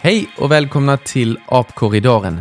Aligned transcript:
Hej 0.00 0.28
och 0.38 0.50
välkomna 0.50 0.96
till 0.96 1.38
Apkorridoren, 1.46 2.40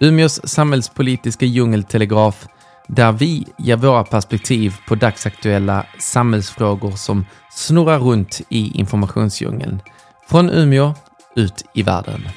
Umeås 0.00 0.48
samhällspolitiska 0.48 1.46
djungeltelegraf 1.46 2.46
där 2.86 3.12
vi 3.12 3.46
ger 3.58 3.76
våra 3.76 4.04
perspektiv 4.04 4.74
på 4.88 4.94
dagsaktuella 4.94 5.86
samhällsfrågor 5.98 6.90
som 6.90 7.26
snurrar 7.50 7.98
runt 7.98 8.40
i 8.48 8.78
informationsdjungeln. 8.78 9.80
Från 10.28 10.50
Umeå 10.50 10.94
ut 11.36 11.64
i 11.74 11.82
världen. 11.82 12.28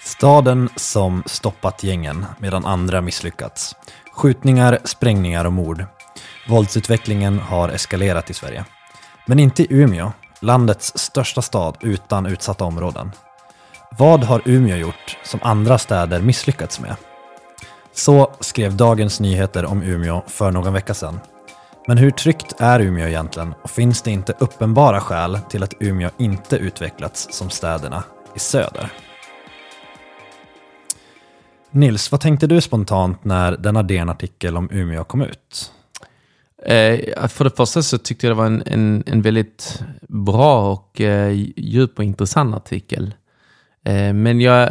Staden 0.00 0.68
som 0.76 1.22
stoppat 1.26 1.82
gängen 1.82 2.26
medan 2.38 2.64
andra 2.64 3.00
misslyckats. 3.00 3.76
Skjutningar, 4.12 4.78
sprängningar 4.84 5.44
och 5.44 5.52
mord. 5.52 5.84
Våldsutvecklingen 6.48 7.38
har 7.38 7.68
eskalerat 7.68 8.30
i 8.30 8.34
Sverige. 8.34 8.64
Men 9.26 9.38
inte 9.38 9.62
i 9.62 9.66
Umeå, 9.70 10.12
landets 10.40 10.92
största 10.98 11.42
stad 11.42 11.76
utan 11.80 12.26
utsatta 12.26 12.64
områden. 12.64 13.12
Vad 13.98 14.24
har 14.24 14.42
Umeå 14.44 14.76
gjort 14.76 15.18
som 15.24 15.40
andra 15.42 15.78
städer 15.78 16.20
misslyckats 16.20 16.80
med? 16.80 16.96
Så 17.92 18.32
skrev 18.40 18.76
Dagens 18.76 19.20
Nyheter 19.20 19.64
om 19.64 19.82
Umeå 19.82 20.22
för 20.26 20.50
någon 20.50 20.72
vecka 20.72 20.94
sedan. 20.94 21.20
Men 21.86 21.98
hur 21.98 22.10
tryggt 22.10 22.54
är 22.58 22.80
Umeå 22.80 23.08
egentligen 23.08 23.54
och 23.62 23.70
finns 23.70 24.02
det 24.02 24.10
inte 24.10 24.34
uppenbara 24.38 25.00
skäl 25.00 25.38
till 25.48 25.62
att 25.62 25.74
Umeå 25.80 26.10
inte 26.18 26.56
utvecklats 26.56 27.28
som 27.30 27.50
städerna 27.50 28.04
i 28.36 28.38
söder? 28.38 28.92
Nils, 31.70 32.12
vad 32.12 32.20
tänkte 32.20 32.46
du 32.46 32.60
spontant 32.60 33.24
när 33.24 33.52
denna 33.52 33.82
DN-artikel 33.82 34.56
om 34.56 34.68
Umeå 34.72 35.04
kom 35.04 35.22
ut? 35.22 35.72
Eh, 36.66 37.28
för 37.28 37.44
det 37.44 37.56
första 37.56 37.82
så 37.82 37.98
tyckte 37.98 38.26
jag 38.26 38.36
det 38.36 38.38
var 38.38 38.46
en, 38.46 38.62
en, 38.66 39.02
en 39.06 39.22
väldigt 39.22 39.82
bra 40.08 40.72
och 40.72 41.00
eh, 41.00 41.30
djup 41.56 41.98
och 41.98 42.04
intressant 42.04 42.54
artikel. 42.54 43.14
Eh, 43.84 44.12
men 44.12 44.40
jag 44.40 44.70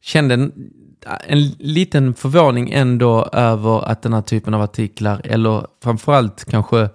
kände 0.00 0.34
en, 0.34 0.52
en 1.26 1.48
liten 1.58 2.14
förvåning 2.14 2.70
ändå 2.72 3.24
över 3.32 3.88
att 3.88 4.02
den 4.02 4.12
här 4.12 4.22
typen 4.22 4.54
av 4.54 4.62
artiklar, 4.62 5.20
eller 5.24 5.66
framförallt 5.82 6.44
kanske 6.44 6.88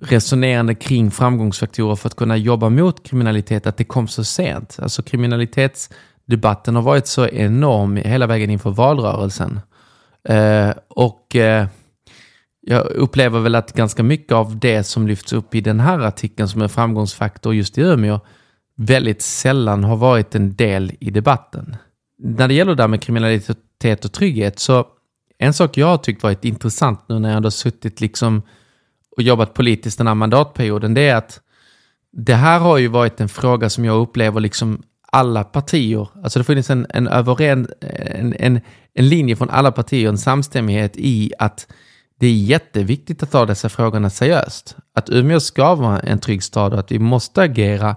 resonerande 0.00 0.74
kring 0.74 1.10
framgångsfaktorer 1.10 1.96
för 1.96 2.08
att 2.08 2.16
kunna 2.16 2.36
jobba 2.36 2.68
mot 2.68 3.06
kriminalitet, 3.06 3.66
att 3.66 3.76
det 3.76 3.84
kom 3.84 4.08
så 4.08 4.24
sent. 4.24 4.78
Alltså 4.82 5.02
kriminalitetsdebatten 5.02 6.76
har 6.76 6.82
varit 6.82 7.06
så 7.06 7.28
enorm 7.28 7.96
hela 7.96 8.26
vägen 8.26 8.50
inför 8.50 8.70
valrörelsen. 8.70 9.60
Eh, 10.28 10.70
och 10.88 11.36
eh, 11.36 11.66
jag 12.60 12.86
upplever 12.86 13.40
väl 13.40 13.54
att 13.54 13.72
ganska 13.72 14.02
mycket 14.02 14.32
av 14.32 14.58
det 14.58 14.84
som 14.84 15.06
lyfts 15.06 15.32
upp 15.32 15.54
i 15.54 15.60
den 15.60 15.80
här 15.80 15.98
artikeln 15.98 16.48
som 16.48 16.62
en 16.62 16.68
framgångsfaktor 16.68 17.54
just 17.54 17.78
i 17.78 17.80
Umeå 17.80 18.20
väldigt 18.76 19.22
sällan 19.22 19.84
har 19.84 19.96
varit 19.96 20.34
en 20.34 20.54
del 20.54 20.92
i 21.00 21.10
debatten. 21.10 21.76
När 22.18 22.48
det 22.48 22.54
gäller 22.54 22.74
det 22.74 22.82
här 22.82 22.88
med 22.88 23.02
kriminalitet 23.02 24.04
och 24.04 24.12
trygghet 24.12 24.58
så 24.58 24.86
en 25.38 25.54
sak 25.54 25.76
jag 25.76 25.86
har 25.86 25.98
tyckt 25.98 26.22
varit 26.22 26.44
intressant 26.44 27.04
nu 27.08 27.18
när 27.18 27.32
jag 27.32 27.42
har 27.42 27.50
suttit 27.50 28.00
liksom 28.00 28.42
och 29.16 29.22
jobbat 29.22 29.54
politiskt 29.54 29.98
den 29.98 30.06
här 30.06 30.14
mandatperioden, 30.14 30.94
det 30.94 31.08
är 31.08 31.16
att 31.16 31.40
det 32.12 32.34
här 32.34 32.58
har 32.58 32.78
ju 32.78 32.88
varit 32.88 33.20
en 33.20 33.28
fråga 33.28 33.70
som 33.70 33.84
jag 33.84 34.00
upplever 34.00 34.40
liksom 34.40 34.82
alla 35.12 35.44
partier, 35.44 36.08
alltså 36.22 36.38
det 36.38 36.44
funnits 36.44 36.70
en, 36.70 36.86
en, 36.90 37.08
överren, 37.08 37.68
en, 37.80 38.34
en, 38.38 38.60
en 38.94 39.08
linje 39.08 39.36
från 39.36 39.50
alla 39.50 39.72
partier, 39.72 40.08
en 40.08 40.18
samstämmighet 40.18 40.92
i 40.96 41.32
att 41.38 41.66
det 42.20 42.26
är 42.26 42.34
jätteviktigt 42.34 43.22
att 43.22 43.30
ta 43.30 43.46
dessa 43.46 43.68
frågorna 43.68 44.10
seriöst. 44.10 44.76
Att 44.94 45.10
Umeå 45.10 45.40
ska 45.40 45.74
vara 45.74 46.00
en 46.00 46.18
trygg 46.18 46.42
stad 46.42 46.72
och 46.72 46.78
att 46.78 46.92
vi 46.92 46.98
måste 46.98 47.42
agera 47.42 47.96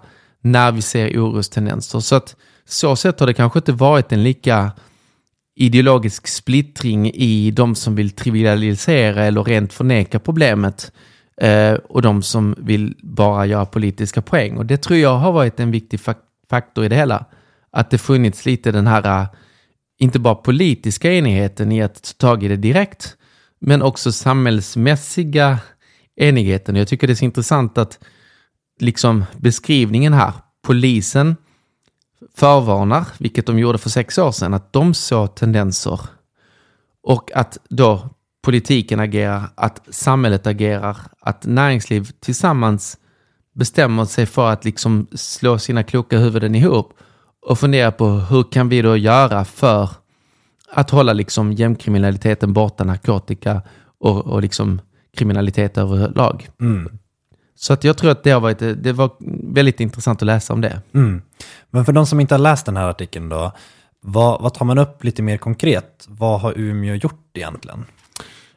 när 0.51 0.71
vi 0.71 0.81
ser 0.81 1.19
orostendenser. 1.19 1.99
Så 1.99 2.15
att 2.15 2.35
så 2.65 2.95
sett 2.95 3.19
har 3.19 3.27
det 3.27 3.33
kanske 3.33 3.59
inte 3.59 3.71
varit 3.71 4.11
en 4.11 4.23
lika 4.23 4.71
ideologisk 5.55 6.27
splittring 6.27 7.11
i 7.13 7.51
de 7.51 7.75
som 7.75 7.95
vill 7.95 8.09
trivialisera 8.09 9.23
eller 9.23 9.43
rent 9.43 9.73
förneka 9.73 10.19
problemet 10.19 10.91
eh, 11.41 11.73
och 11.73 12.01
de 12.01 12.23
som 12.23 12.55
vill 12.57 12.95
bara 13.03 13.45
göra 13.45 13.65
politiska 13.65 14.21
poäng. 14.21 14.57
Och 14.57 14.65
det 14.65 14.77
tror 14.77 14.99
jag 14.99 15.17
har 15.17 15.31
varit 15.31 15.59
en 15.59 15.71
viktig 15.71 15.99
faktor 16.49 16.85
i 16.85 16.89
det 16.89 16.95
hela. 16.95 17.25
Att 17.71 17.89
det 17.89 17.97
funnits 17.97 18.45
lite 18.45 18.71
den 18.71 18.87
här, 18.87 19.21
eh, 19.21 19.27
inte 19.99 20.19
bara 20.19 20.35
politiska 20.35 21.13
enigheten 21.13 21.71
i 21.71 21.81
att 21.81 22.17
ta 22.17 22.27
tag 22.27 22.43
i 22.43 22.47
det 22.47 22.57
direkt, 22.57 23.17
men 23.59 23.81
också 23.81 24.11
samhällsmässiga 24.11 25.59
enigheten. 26.15 26.75
Jag 26.75 26.87
tycker 26.87 27.07
det 27.07 27.13
är 27.13 27.15
så 27.15 27.25
intressant 27.25 27.77
att 27.77 27.99
liksom 28.79 29.25
beskrivningen 29.37 30.13
här, 30.13 30.33
polisen 30.67 31.35
förvarnar, 32.35 33.07
vilket 33.17 33.45
de 33.45 33.59
gjorde 33.59 33.77
för 33.77 33.89
sex 33.89 34.17
år 34.17 34.31
sedan, 34.31 34.53
att 34.53 34.73
de 34.73 34.93
såg 34.93 35.35
tendenser 35.35 35.99
och 37.03 37.31
att 37.35 37.57
då 37.69 38.09
politiken 38.43 38.99
agerar, 38.99 39.49
att 39.55 39.81
samhället 39.89 40.47
agerar, 40.47 40.97
att 41.19 41.45
näringsliv 41.45 42.09
tillsammans 42.19 42.97
bestämmer 43.55 44.05
sig 44.05 44.25
för 44.25 44.49
att 44.49 44.65
liksom 44.65 45.07
slå 45.13 45.57
sina 45.57 45.83
kloka 45.83 46.17
huvuden 46.17 46.55
ihop 46.55 46.93
och 47.41 47.59
fundera 47.59 47.91
på 47.91 48.09
hur 48.09 48.43
kan 48.43 48.69
vi 48.69 48.81
då 48.81 48.97
göra 48.97 49.45
för 49.45 49.89
att 50.71 50.89
hålla 50.89 51.13
liksom 51.13 51.53
gängkriminaliteten 51.53 52.53
borta, 52.53 52.83
narkotika 52.83 53.61
och, 53.99 54.25
och 54.25 54.41
liksom 54.41 54.81
kriminalitet 55.17 55.77
överlag. 55.77 56.49
Mm. 56.61 56.97
Så 57.59 57.73
att 57.73 57.83
jag 57.83 57.97
tror 57.97 58.11
att 58.11 58.23
det 58.23 58.31
har 58.31 58.39
varit, 58.39 58.59
det 58.59 58.93
var 58.93 59.11
väldigt 59.53 59.79
intressant 59.79 60.21
att 60.21 60.25
läsa 60.25 60.53
om 60.53 60.61
det. 60.61 60.81
Mm. 60.93 61.21
Men 61.69 61.85
för 61.85 61.91
de 61.91 62.05
som 62.05 62.19
inte 62.19 62.33
har 62.33 62.39
läst 62.39 62.65
den 62.65 62.77
här 62.77 62.89
artikeln 62.89 63.29
då, 63.29 63.51
vad, 64.01 64.41
vad 64.41 64.53
tar 64.53 64.65
man 64.65 64.77
upp 64.77 65.03
lite 65.03 65.21
mer 65.21 65.37
konkret? 65.37 66.05
Vad 66.07 66.41
har 66.41 66.53
Umeå 66.57 66.95
gjort 66.95 67.29
egentligen? 67.33 67.85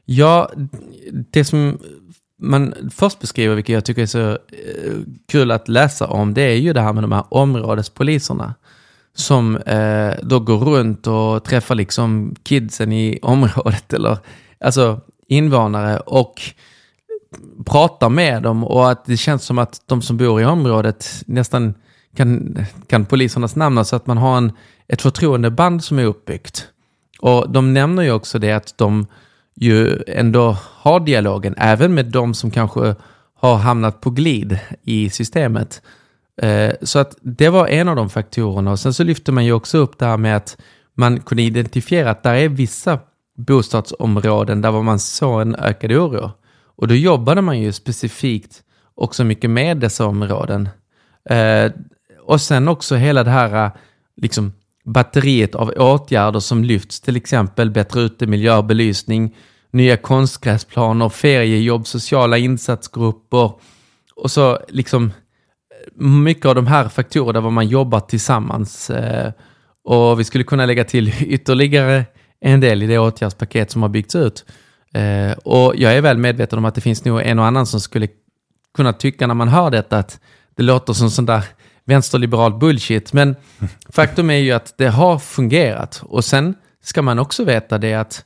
Ja, 0.04 0.50
det 1.10 1.44
som 1.44 1.78
man 2.38 2.74
först 2.94 3.20
beskriver, 3.20 3.54
vilket 3.54 3.72
jag 3.72 3.84
tycker 3.84 4.02
är 4.02 4.06
så 4.06 4.30
eh, 4.30 4.92
kul 5.28 5.50
att 5.50 5.68
läsa 5.68 6.06
om, 6.06 6.34
det 6.34 6.42
är 6.42 6.56
ju 6.56 6.72
det 6.72 6.80
här 6.80 6.92
med 6.92 7.04
de 7.04 7.12
här 7.12 7.24
områdespoliserna. 7.28 8.54
Som 9.14 9.56
eh, 9.56 10.14
då 10.22 10.40
går 10.40 10.58
runt 10.58 11.06
och 11.06 11.44
träffar 11.44 11.74
liksom 11.74 12.34
kidsen 12.42 12.92
i 12.92 13.18
området, 13.22 13.92
eller 13.92 14.18
alltså 14.60 15.00
invånare. 15.28 16.00
och 16.00 16.42
pratar 17.66 18.08
med 18.08 18.42
dem 18.42 18.64
och 18.64 18.90
att 18.90 19.04
det 19.04 19.16
känns 19.16 19.44
som 19.44 19.58
att 19.58 19.80
de 19.86 20.02
som 20.02 20.16
bor 20.16 20.40
i 20.40 20.44
området 20.44 21.22
nästan 21.26 21.74
kan, 22.16 22.58
kan 22.86 23.06
polisernas 23.06 23.56
namn, 23.56 23.84
så 23.84 23.96
att 23.96 24.06
man 24.06 24.18
har 24.18 24.36
en, 24.36 24.52
ett 24.88 25.02
förtroendeband 25.02 25.84
som 25.84 25.98
är 25.98 26.04
uppbyggt. 26.04 26.68
Och 27.20 27.50
de 27.50 27.74
nämner 27.74 28.02
ju 28.02 28.12
också 28.12 28.38
det 28.38 28.52
att 28.52 28.78
de 28.78 29.06
ju 29.54 30.02
ändå 30.06 30.56
har 30.62 31.00
dialogen, 31.00 31.54
även 31.58 31.94
med 31.94 32.06
de 32.06 32.34
som 32.34 32.50
kanske 32.50 32.94
har 33.34 33.56
hamnat 33.56 34.00
på 34.00 34.10
glid 34.10 34.58
i 34.82 35.10
systemet. 35.10 35.82
Eh, 36.42 36.72
så 36.82 36.98
att 36.98 37.16
det 37.20 37.48
var 37.48 37.66
en 37.66 37.88
av 37.88 37.96
de 37.96 38.10
faktorerna. 38.10 38.70
Och 38.70 38.80
sen 38.80 38.94
så 38.94 39.04
lyfter 39.04 39.32
man 39.32 39.44
ju 39.44 39.52
också 39.52 39.78
upp 39.78 39.98
det 39.98 40.06
här 40.06 40.16
med 40.16 40.36
att 40.36 40.56
man 40.94 41.20
kunde 41.20 41.42
identifiera 41.42 42.10
att 42.10 42.22
där 42.22 42.34
är 42.34 42.48
vissa 42.48 42.98
bostadsområden 43.36 44.60
där 44.60 44.82
man 44.82 44.98
såg 44.98 45.40
en 45.40 45.54
ökad 45.54 45.92
oro. 45.92 46.30
Och 46.80 46.88
då 46.88 46.94
jobbade 46.94 47.42
man 47.42 47.60
ju 47.60 47.72
specifikt 47.72 48.62
också 48.94 49.24
mycket 49.24 49.50
med 49.50 49.76
dessa 49.76 50.06
områden. 50.06 50.68
Eh, 51.30 51.72
och 52.20 52.40
sen 52.40 52.68
också 52.68 52.96
hela 52.96 53.24
det 53.24 53.30
här 53.30 53.70
liksom, 54.16 54.52
batteriet 54.84 55.54
av 55.54 55.68
åtgärder 55.68 56.40
som 56.40 56.64
lyfts, 56.64 57.00
till 57.00 57.16
exempel 57.16 57.70
bättre 57.70 58.00
utemiljö, 58.00 58.62
belysning, 58.62 59.36
nya 59.70 59.96
konstgräsplaner, 59.96 61.08
feriejobb, 61.08 61.86
sociala 61.86 62.38
insatsgrupper 62.38 63.52
och 64.16 64.30
så 64.30 64.58
liksom 64.68 65.12
mycket 65.94 66.46
av 66.46 66.54
de 66.54 66.66
här 66.66 66.88
faktorerna 66.88 67.40
var 67.40 67.50
man 67.50 67.68
jobbar 67.68 68.00
tillsammans. 68.00 68.90
Eh, 68.90 69.32
och 69.84 70.20
vi 70.20 70.24
skulle 70.24 70.44
kunna 70.44 70.66
lägga 70.66 70.84
till 70.84 71.14
ytterligare 71.22 72.04
en 72.40 72.60
del 72.60 72.82
i 72.82 72.86
det 72.86 72.98
åtgärdspaket 72.98 73.70
som 73.70 73.82
har 73.82 73.88
byggts 73.88 74.14
ut. 74.14 74.44
Eh, 74.94 75.32
och 75.32 75.76
jag 75.76 75.96
är 75.96 76.00
väl 76.00 76.18
medveten 76.18 76.58
om 76.58 76.64
att 76.64 76.74
det 76.74 76.80
finns 76.80 77.04
nog 77.04 77.20
en 77.20 77.38
och 77.38 77.46
annan 77.46 77.66
som 77.66 77.80
skulle 77.80 78.08
kunna 78.74 78.92
tycka 78.92 79.26
när 79.26 79.34
man 79.34 79.48
hör 79.48 79.70
detta 79.70 79.98
att 79.98 80.20
det 80.56 80.62
låter 80.62 80.92
som 80.92 81.10
sån 81.10 81.26
där 81.26 81.44
vänsterliberal 81.84 82.58
bullshit. 82.58 83.12
Men 83.12 83.36
faktum 83.88 84.30
är 84.30 84.34
ju 84.34 84.52
att 84.52 84.74
det 84.78 84.88
har 84.88 85.18
fungerat. 85.18 86.02
Och 86.04 86.24
sen 86.24 86.54
ska 86.82 87.02
man 87.02 87.18
också 87.18 87.44
veta 87.44 87.78
det 87.78 87.94
att 87.94 88.24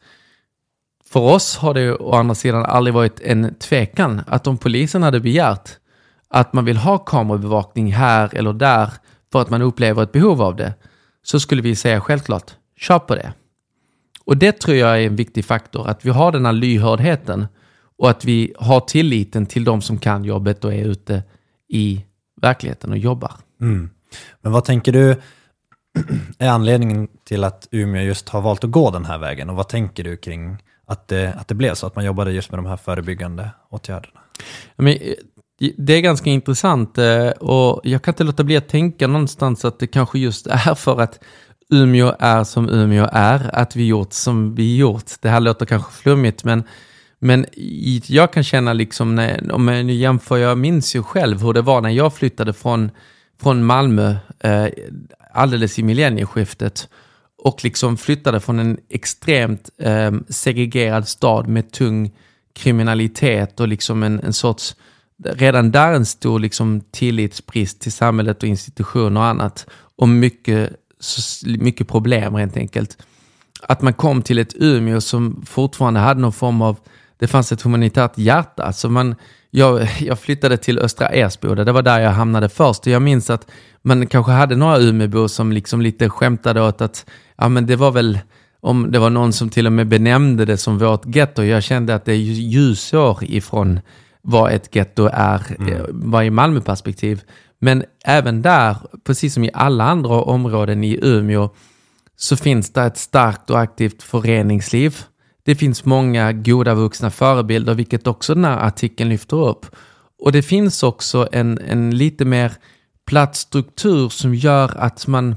för 1.11 1.20
oss 1.20 1.56
har 1.56 1.75
det 1.75 1.93
å 1.93 2.12
andra 2.14 2.34
sidan 2.34 2.64
aldrig 2.64 2.94
varit 2.94 3.20
en 3.20 3.55
tvekan 3.55 4.22
att 4.26 4.46
om 4.46 4.58
polisen 4.58 5.02
hade 5.02 5.20
begärt 5.20 5.70
att 6.28 6.52
man 6.52 6.64
vill 6.64 6.76
ha 6.76 6.99
kamerabevakning 6.99 7.93
här 7.93 8.34
eller 8.34 8.52
där 8.52 8.90
för 9.32 9.40
att 9.40 9.50
man 9.50 9.62
upplever 9.62 10.02
ett 10.02 10.12
behov 10.12 10.43
av 10.43 10.56
det, 10.56 10.75
så 11.22 11.40
skulle 11.40 11.62
vi 11.62 11.76
säga 11.76 12.00
självklart, 12.00 12.52
kör 12.78 12.99
på 12.99 13.14
det. 13.14 13.32
Och 14.25 14.37
det 14.37 14.53
tror 14.53 14.76
jag 14.76 15.03
är 15.03 15.06
en 15.06 15.17
viktig 15.17 15.44
faktor, 15.44 15.88
att 15.88 16.05
vi 16.05 16.11
har 16.11 16.32
den 16.32 16.47
här 16.47 16.53
lyhördheten 16.53 17.47
och 17.99 18.11
att 18.11 18.25
vi 18.25 18.55
har 18.59 18.81
tilliten 18.81 19.47
till 19.47 19.65
de 19.65 19.82
som 19.82 19.99
kan 19.99 20.25
jobbet 20.25 20.65
och 20.65 20.75
är 20.75 20.85
ute 20.85 21.23
i 21.69 22.05
verkligheten 22.43 22.91
och 22.91 22.99
jobbar. 22.99 23.32
Mm. 23.61 23.91
Men 24.41 24.53
vad 24.53 24.65
tänker 24.65 24.93
du 24.93 25.11
är 26.38 26.49
anledningen 26.49 27.09
till 27.25 27.44
att 27.44 27.69
Umeå 27.71 28.03
just 28.03 28.29
har 28.29 28.41
valt 28.41 28.65
att 28.65 28.71
gå 28.71 28.91
den 28.91 29.05
här 29.05 29.19
vägen? 29.19 29.50
Och 29.50 29.56
vad 29.56 29.69
tänker 29.69 30.05
du 30.05 30.17
kring 30.17 30.59
att 30.87 31.09
det, 31.09 31.35
att 31.38 31.49
det 31.49 31.55
blev 31.55 31.75
så, 31.75 31.87
att 31.87 31.97
man 31.97 32.05
jobbade 32.05 32.32
just 32.32 32.50
med 32.50 32.59
de 32.59 32.67
här 32.67 32.77
förebyggande 32.77 33.50
åtgärderna? 33.69 34.20
Men, 34.77 34.87
eh, 34.87 35.15
det 35.77 35.93
är 35.93 36.00
ganska 36.00 36.31
intressant 36.31 36.99
eh, 36.99 37.29
och 37.29 37.81
jag 37.85 38.03
kan 38.03 38.12
inte 38.12 38.25
låta 38.25 38.44
bli 38.44 38.56
att 38.56 38.69
tänka 38.69 39.06
någonstans 39.06 39.65
att 39.65 39.79
det 39.79 39.87
kanske 39.87 40.19
just 40.19 40.47
är 40.47 40.75
för 40.75 41.00
att 41.00 41.20
Umeå 41.70 42.14
är 42.19 42.44
som 42.44 42.69
Umeå 42.69 43.08
är, 43.12 43.55
att 43.55 43.76
vi 43.76 43.87
gjort 43.87 44.12
som 44.12 44.55
vi 44.55 44.76
gjort. 44.76 45.11
Det 45.20 45.28
här 45.28 45.40
låter 45.40 45.66
kanske 45.66 45.93
flummigt, 45.93 46.44
men, 46.44 46.62
men 47.19 47.46
jag 48.06 48.32
kan 48.32 48.44
känna 48.44 48.72
liksom, 48.72 49.14
när, 49.14 49.52
om 49.52 49.69
jag 49.69 49.87
nu 49.87 49.93
jämför, 49.93 50.37
jag 50.37 50.58
minns 50.58 50.96
ju 50.96 51.02
själv 51.02 51.43
hur 51.43 51.52
det 51.52 51.62
var 51.62 51.81
när 51.81 51.90
jag 51.90 52.14
flyttade 52.14 52.52
från, 52.52 52.90
från 53.40 53.64
Malmö 53.64 54.16
eh, 54.40 54.66
alldeles 55.32 55.78
i 55.78 55.82
millennieskiftet 55.82 56.88
och 57.38 57.64
liksom 57.64 57.96
flyttade 57.96 58.40
från 58.40 58.58
en 58.58 58.78
extremt 58.88 59.70
eh, 59.78 60.12
segregerad 60.28 61.08
stad 61.08 61.49
med 61.49 61.72
tung 61.72 62.12
kriminalitet 62.55 63.60
och 63.60 63.69
liksom 63.69 64.02
en, 64.02 64.20
en 64.20 64.32
sorts, 64.32 64.76
redan 65.25 65.70
där 65.70 65.93
en 65.93 66.06
stor 66.06 66.38
liksom 66.38 66.81
tillitsbrist 66.90 67.81
till 67.81 67.93
samhället 67.93 68.43
och 68.43 68.49
institutioner 68.49 69.20
och 69.20 69.26
annat 69.26 69.67
och 69.96 70.08
mycket, 70.08 70.72
mycket 71.47 71.89
problem 71.89 72.37
rent 72.37 72.56
enkelt. 72.56 72.99
Att 73.62 73.83
man 73.83 73.93
kom 73.93 74.23
till 74.23 74.39
ett 74.39 74.55
Umeå 74.55 75.01
som 75.01 75.43
fortfarande 75.47 76.01
hade 76.01 76.21
någon 76.21 76.33
form 76.33 76.62
av, 76.62 76.77
det 77.19 77.27
fanns 77.27 77.53
ett 77.53 77.62
humanitärt 77.62 78.19
hjärta. 78.19 78.73
Så 78.73 78.89
man, 78.89 79.15
jag, 79.51 79.89
jag 80.01 80.19
flyttade 80.19 80.56
till 80.56 80.79
Östra 80.79 81.09
Ersboda, 81.09 81.65
det 81.65 81.73
var 81.73 81.83
där 81.83 82.01
jag 82.01 82.11
hamnade 82.11 82.49
först 82.49 82.81
och 82.81 82.93
jag 82.93 83.03
minns 83.03 83.31
att 83.31 83.51
man 83.83 84.06
kanske 84.06 84.33
hade 84.33 84.56
några 84.56 84.79
Umeåbor 84.79 85.29
som 85.29 85.53
liksom 85.53 85.81
lite 85.81 86.11
skämtade 86.11 86.62
åt 86.62 86.81
att 86.81 87.06
ja 87.37 87.49
men 87.49 87.67
det 87.67 87.77
var 87.77 87.91
väl, 87.91 88.19
om 88.61 88.93
det 88.93 88.99
var 88.99 89.11
någon 89.11 89.33
som 89.33 89.51
till 89.51 89.67
och 89.67 89.73
med 89.73 89.87
benämnde 89.87 90.45
det 90.45 90.56
som 90.56 90.79
vårt 90.79 91.17
getto. 91.17 91.43
Jag 91.43 91.62
kände 91.62 91.95
att 91.95 92.05
det 92.05 92.12
är 92.12 92.17
ljusår 92.17 93.19
ifrån 93.25 93.81
vad 94.23 94.53
ett 94.53 94.77
getto 94.77 95.09
är, 95.12 95.43
mm. 95.59 95.73
Eh, 95.73 95.81
var 95.89 96.23
i 96.23 96.31
Malmöperspektiv. 96.31 97.23
Men 97.64 97.84
även 98.05 98.43
där, 98.43 98.76
precis 99.05 99.34
som 99.34 99.44
i 99.44 99.50
alla 99.55 99.84
andra 99.84 100.22
områden 100.22 100.84
i 100.84 100.99
Umeå, 101.02 101.50
så 102.16 102.37
finns 102.37 102.72
det 102.72 102.82
ett 102.82 102.99
starkt 102.99 103.50
och 103.50 103.61
aktivt 103.61 104.02
föreningsliv. 104.02 104.99
Det 105.44 105.55
finns 105.55 105.84
många 105.84 106.32
goda 106.32 106.75
vuxna 106.75 107.11
förebilder, 107.11 107.75
vilket 107.75 108.06
också 108.06 108.34
den 108.34 108.44
här 108.44 108.66
artikeln 108.66 109.11
lyfter 109.11 109.49
upp. 109.49 109.66
Och 110.19 110.32
det 110.32 110.43
finns 110.43 110.82
också 110.82 111.28
en, 111.32 111.58
en 111.58 111.99
lite 111.99 112.25
mer 112.25 112.52
platt 113.06 113.37
struktur 113.37 114.08
som 114.08 114.34
gör 114.34 114.76
att 114.76 115.06
man 115.06 115.37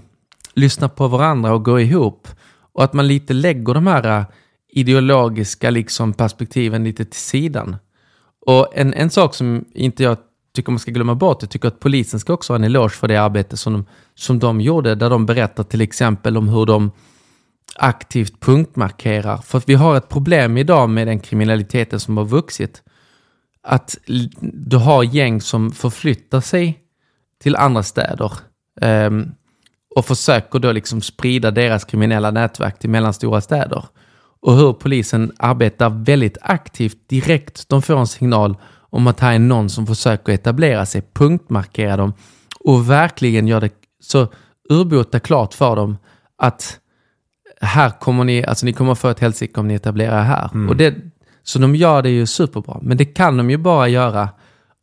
lyssnar 0.54 0.88
på 0.88 1.08
varandra 1.08 1.54
och 1.54 1.66
går 1.66 1.80
ihop. 1.80 2.28
Och 2.74 2.84
att 2.84 2.94
man 2.94 3.08
lite 3.08 3.34
lägger 3.34 3.74
de 3.74 3.88
här 3.88 4.26
ideologiska 4.70 5.70
liksom, 5.70 6.14
perspektiven 6.14 6.84
lite 6.84 7.06
till 7.06 7.20
sidan. 7.20 7.76
Och 8.46 8.68
en, 8.74 8.94
en 8.94 9.10
sak 9.10 9.36
som 9.36 9.66
inte 9.74 10.04
jag 10.04 10.18
tycker 10.58 10.72
man 10.72 10.80
ska 10.80 10.92
glömma 10.92 11.16
bort, 11.16 11.42
jag 11.42 11.50
tycker 11.50 11.68
att 11.68 11.80
polisen 11.80 12.20
ska 12.20 12.34
också 12.34 12.54
ha 12.54 12.56
en 12.56 12.64
eloge 12.64 12.90
för 12.90 13.08
det 13.08 13.18
arbete 13.18 13.58
som 13.58 13.74
de, 13.74 13.86
som 14.16 14.40
de 14.40 14.62
gjorde, 14.62 14.96
där 14.96 15.10
de 15.10 15.26
berättar 15.26 15.64
till 15.64 15.82
exempel 15.82 16.38
om 16.38 16.50
hur 16.50 16.66
de 16.66 16.92
aktivt 17.76 18.40
punktmarkerar. 18.40 19.38
För 19.38 19.58
att 19.58 19.70
vi 19.70 19.74
har 19.74 19.98
ett 19.98 20.10
problem 20.10 20.58
idag 20.58 20.90
med 20.90 21.08
den 21.08 21.20
kriminaliteten 21.20 22.00
som 22.00 22.18
har 22.18 22.26
vuxit. 22.26 22.84
Att 23.64 23.98
du 24.42 24.78
har 24.78 25.04
gäng 25.04 25.42
som 25.42 25.72
förflyttar 25.72 26.42
sig 26.42 26.80
till 27.42 27.56
andra 27.56 27.84
städer 27.84 28.32
um, 28.82 29.32
och 29.96 30.06
försöker 30.06 30.60
då 30.60 30.72
liksom 30.72 31.02
sprida 31.02 31.52
deras 31.52 31.86
kriminella 31.86 32.32
nätverk 32.32 32.80
till 32.80 32.90
mellanstora 32.90 33.42
städer. 33.42 33.86
Och 34.42 34.56
hur 34.56 34.74
polisen 34.74 35.32
arbetar 35.40 35.90
väldigt 35.90 36.38
aktivt 36.42 37.10
direkt 37.10 37.70
de 37.70 37.82
får 37.82 38.00
en 38.00 38.08
signal 38.08 38.58
om 38.90 39.08
att 39.08 39.20
här 39.20 39.34
är 39.34 39.40
någon 39.40 39.70
som 39.70 39.88
försöker 39.88 40.34
etablera 40.34 40.86
sig, 40.86 41.02
punktmarkera 41.14 41.98
dem 41.98 42.14
och 42.60 42.90
verkligen 42.90 43.48
gör 43.48 43.62
det 43.62 43.72
så 44.00 44.28
urbota 44.70 45.20
klart 45.20 45.54
för 45.54 45.76
dem 45.76 45.98
att 46.38 46.80
här 47.62 47.90
kommer 47.90 48.24
ni, 48.24 48.46
alltså 48.46 48.66
ni 48.66 48.74
kommer 48.74 48.96
få 48.96 49.10
ett 49.10 49.20
helsike 49.20 49.60
om 49.60 49.68
ni 49.68 49.74
etablerar 49.74 50.20
er 50.20 50.24
här. 50.24 50.50
Mm. 50.54 50.70
Och 50.70 50.76
det, 50.76 50.96
så 51.44 51.60
de 51.60 51.76
gör 51.76 52.02
det 52.02 52.10
ju 52.10 52.26
superbra, 52.26 52.80
men 52.82 52.98
det 52.98 53.06
kan 53.06 53.38
de 53.38 53.50
ju 53.50 53.58
bara 53.58 53.88
göra 53.88 54.30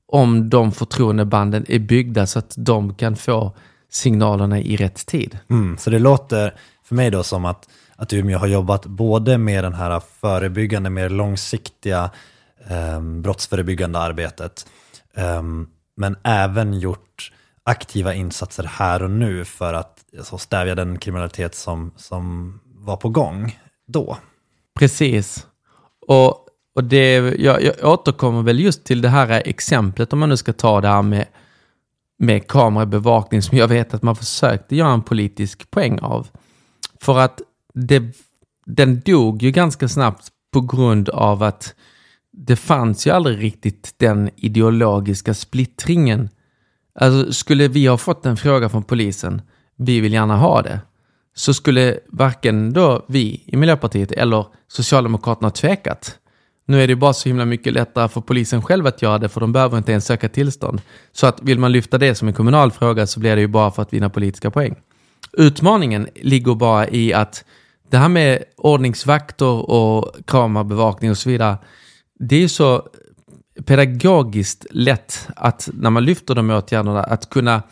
om 0.08 0.50
de 0.50 0.72
förtroendebanden 0.72 1.64
är 1.68 1.78
byggda 1.78 2.26
så 2.26 2.38
att 2.38 2.54
de 2.56 2.94
kan 2.94 3.16
få 3.16 3.56
signalerna 3.90 4.60
i 4.60 4.76
rätt 4.76 5.06
tid. 5.06 5.38
Mm, 5.50 5.78
så 5.78 5.90
det 5.90 5.98
låter 5.98 6.54
för 6.84 6.94
mig 6.94 7.10
då 7.10 7.22
som 7.22 7.44
att, 7.44 7.68
att 7.96 8.12
Umeå 8.12 8.38
har 8.38 8.46
jobbat 8.46 8.86
både 8.86 9.38
med 9.38 9.64
den 9.64 9.74
här 9.74 10.02
förebyggande, 10.20 10.90
mer 10.90 11.08
långsiktiga 11.08 12.10
Ehm, 12.68 13.22
brottsförebyggande 13.22 13.98
arbetet, 13.98 14.66
eh, 15.14 15.42
men 15.96 16.16
även 16.22 16.80
gjort 16.80 17.32
aktiva 17.62 18.14
insatser 18.14 18.64
här 18.64 19.02
och 19.02 19.10
nu 19.10 19.44
för 19.44 19.74
att 19.74 20.04
alltså, 20.18 20.38
stävja 20.38 20.74
den 20.74 20.98
kriminalitet 20.98 21.54
som, 21.54 21.92
som 21.96 22.60
var 22.64 22.96
på 22.96 23.08
gång 23.08 23.58
då. 23.86 24.18
Precis. 24.78 25.46
Och 26.06 26.44
och 26.74 26.84
det, 26.84 27.14
jag, 27.38 27.62
jag 27.62 27.74
återkommer 27.82 28.42
väl 28.42 28.60
just 28.60 28.84
till 28.84 29.02
det 29.02 29.08
här 29.08 29.42
exemplet, 29.44 30.12
om 30.12 30.18
man 30.18 30.28
nu 30.28 30.36
ska 30.36 30.52
ta 30.52 30.80
det 30.80 30.88
här 30.88 31.02
med, 31.02 31.26
med 32.18 32.48
kamerabevakning, 32.48 33.42
som 33.42 33.58
jag 33.58 33.68
vet 33.68 33.94
att 33.94 34.02
man 34.02 34.16
försökte 34.16 34.76
göra 34.76 34.92
en 34.92 35.02
politisk 35.02 35.70
poäng 35.70 35.98
av. 35.98 36.28
För 37.00 37.18
att 37.18 37.40
det, 37.74 38.02
den 38.66 39.00
dog 39.00 39.42
ju 39.42 39.50
ganska 39.50 39.88
snabbt 39.88 40.28
på 40.52 40.60
grund 40.60 41.08
av 41.08 41.42
att 41.42 41.74
det 42.36 42.56
fanns 42.56 43.06
ju 43.06 43.10
aldrig 43.10 43.42
riktigt 43.42 43.94
den 43.96 44.30
ideologiska 44.36 45.34
splittringen. 45.34 46.28
Alltså 47.00 47.32
skulle 47.32 47.68
vi 47.68 47.86
ha 47.86 47.96
fått 47.96 48.26
en 48.26 48.36
fråga 48.36 48.68
från 48.68 48.82
polisen, 48.82 49.42
vi 49.76 50.00
vill 50.00 50.12
gärna 50.12 50.36
ha 50.36 50.62
det, 50.62 50.80
så 51.34 51.54
skulle 51.54 51.98
varken 52.08 52.72
då 52.72 53.04
vi 53.08 53.42
i 53.46 53.56
Miljöpartiet 53.56 54.12
eller 54.12 54.46
Socialdemokraterna 54.68 55.50
tvekat. 55.50 56.18
Nu 56.66 56.82
är 56.82 56.88
det 56.88 56.96
bara 56.96 57.12
så 57.12 57.28
himla 57.28 57.44
mycket 57.44 57.72
lättare 57.72 58.08
för 58.08 58.20
polisen 58.20 58.62
själv 58.62 58.86
att 58.86 59.02
göra 59.02 59.18
det, 59.18 59.28
för 59.28 59.40
de 59.40 59.52
behöver 59.52 59.78
inte 59.78 59.92
ens 59.92 60.06
söka 60.06 60.28
tillstånd. 60.28 60.80
Så 61.12 61.26
att 61.26 61.42
vill 61.42 61.58
man 61.58 61.72
lyfta 61.72 61.98
det 61.98 62.14
som 62.14 62.28
en 62.28 62.34
kommunal 62.34 62.70
fråga 62.70 63.06
så 63.06 63.20
blir 63.20 63.36
det 63.36 63.40
ju 63.40 63.48
bara 63.48 63.70
för 63.70 63.82
att 63.82 63.92
vinna 63.92 64.10
politiska 64.10 64.50
poäng. 64.50 64.76
Utmaningen 65.32 66.08
ligger 66.14 66.54
bara 66.54 66.88
i 66.88 67.12
att 67.12 67.44
det 67.90 67.98
här 67.98 68.08
med 68.08 68.44
ordningsvakter 68.56 69.70
och 69.70 70.16
kamerabevakning 70.24 71.10
och 71.10 71.18
så 71.18 71.28
vidare, 71.28 71.56
det 72.18 72.36
är 72.36 72.48
så 72.48 72.88
pedagogiskt 73.64 74.66
lätt 74.70 75.28
att 75.36 75.68
när 75.72 75.90
man 75.90 76.04
lyfter 76.04 76.34
de 76.34 76.50
åtgärderna, 76.50 77.02
att 77.02 77.30
kunna 77.30 77.62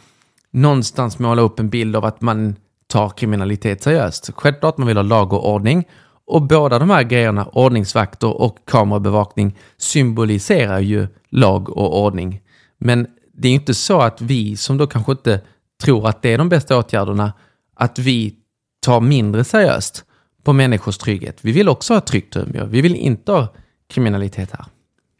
någonstans 0.50 1.18
måla 1.18 1.42
upp 1.42 1.60
en 1.60 1.68
bild 1.68 1.96
av 1.96 2.04
att 2.04 2.20
man 2.20 2.56
tar 2.86 3.08
kriminalitet 3.08 3.82
seriöst. 3.82 4.30
Självklart 4.34 4.78
man 4.78 4.86
vill 4.88 4.96
ha 4.96 5.02
lag 5.02 5.32
och 5.32 5.52
ordning 5.54 5.84
och 6.26 6.42
båda 6.42 6.78
de 6.78 6.90
här 6.90 7.02
grejerna, 7.02 7.46
ordningsvakter 7.46 8.40
och 8.40 8.58
kamerabevakning, 8.66 9.58
symboliserar 9.76 10.80
ju 10.80 11.06
lag 11.30 11.68
och 11.68 12.02
ordning. 12.04 12.40
Men 12.78 13.06
det 13.32 13.48
är 13.48 13.52
inte 13.52 13.74
så 13.74 14.00
att 14.00 14.20
vi 14.20 14.56
som 14.56 14.78
då 14.78 14.86
kanske 14.86 15.12
inte 15.12 15.40
tror 15.82 16.08
att 16.08 16.22
det 16.22 16.32
är 16.32 16.38
de 16.38 16.48
bästa 16.48 16.78
åtgärderna, 16.78 17.32
att 17.74 17.98
vi 17.98 18.36
tar 18.80 19.00
mindre 19.00 19.44
seriöst 19.44 20.04
på 20.44 20.52
människors 20.52 20.98
trygghet. 20.98 21.38
Vi 21.40 21.52
vill 21.52 21.68
också 21.68 21.94
ha 21.94 22.00
tryggt 22.00 22.36
Umeå. 22.36 22.66
Vi 22.66 22.80
vill 22.80 22.94
inte 22.94 23.32
ha 23.32 23.48
kriminalitet 23.92 24.50
här. 24.50 24.64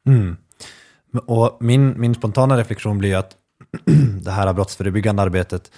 Mm. 0.06 0.36
Och 1.26 1.56
min, 1.60 2.00
min 2.00 2.14
spontana 2.14 2.58
reflektion 2.58 2.98
blir 2.98 3.16
att 3.16 3.36
det 4.24 4.30
här 4.30 4.52
brottsförebyggande 4.52 5.22
arbetet 5.22 5.70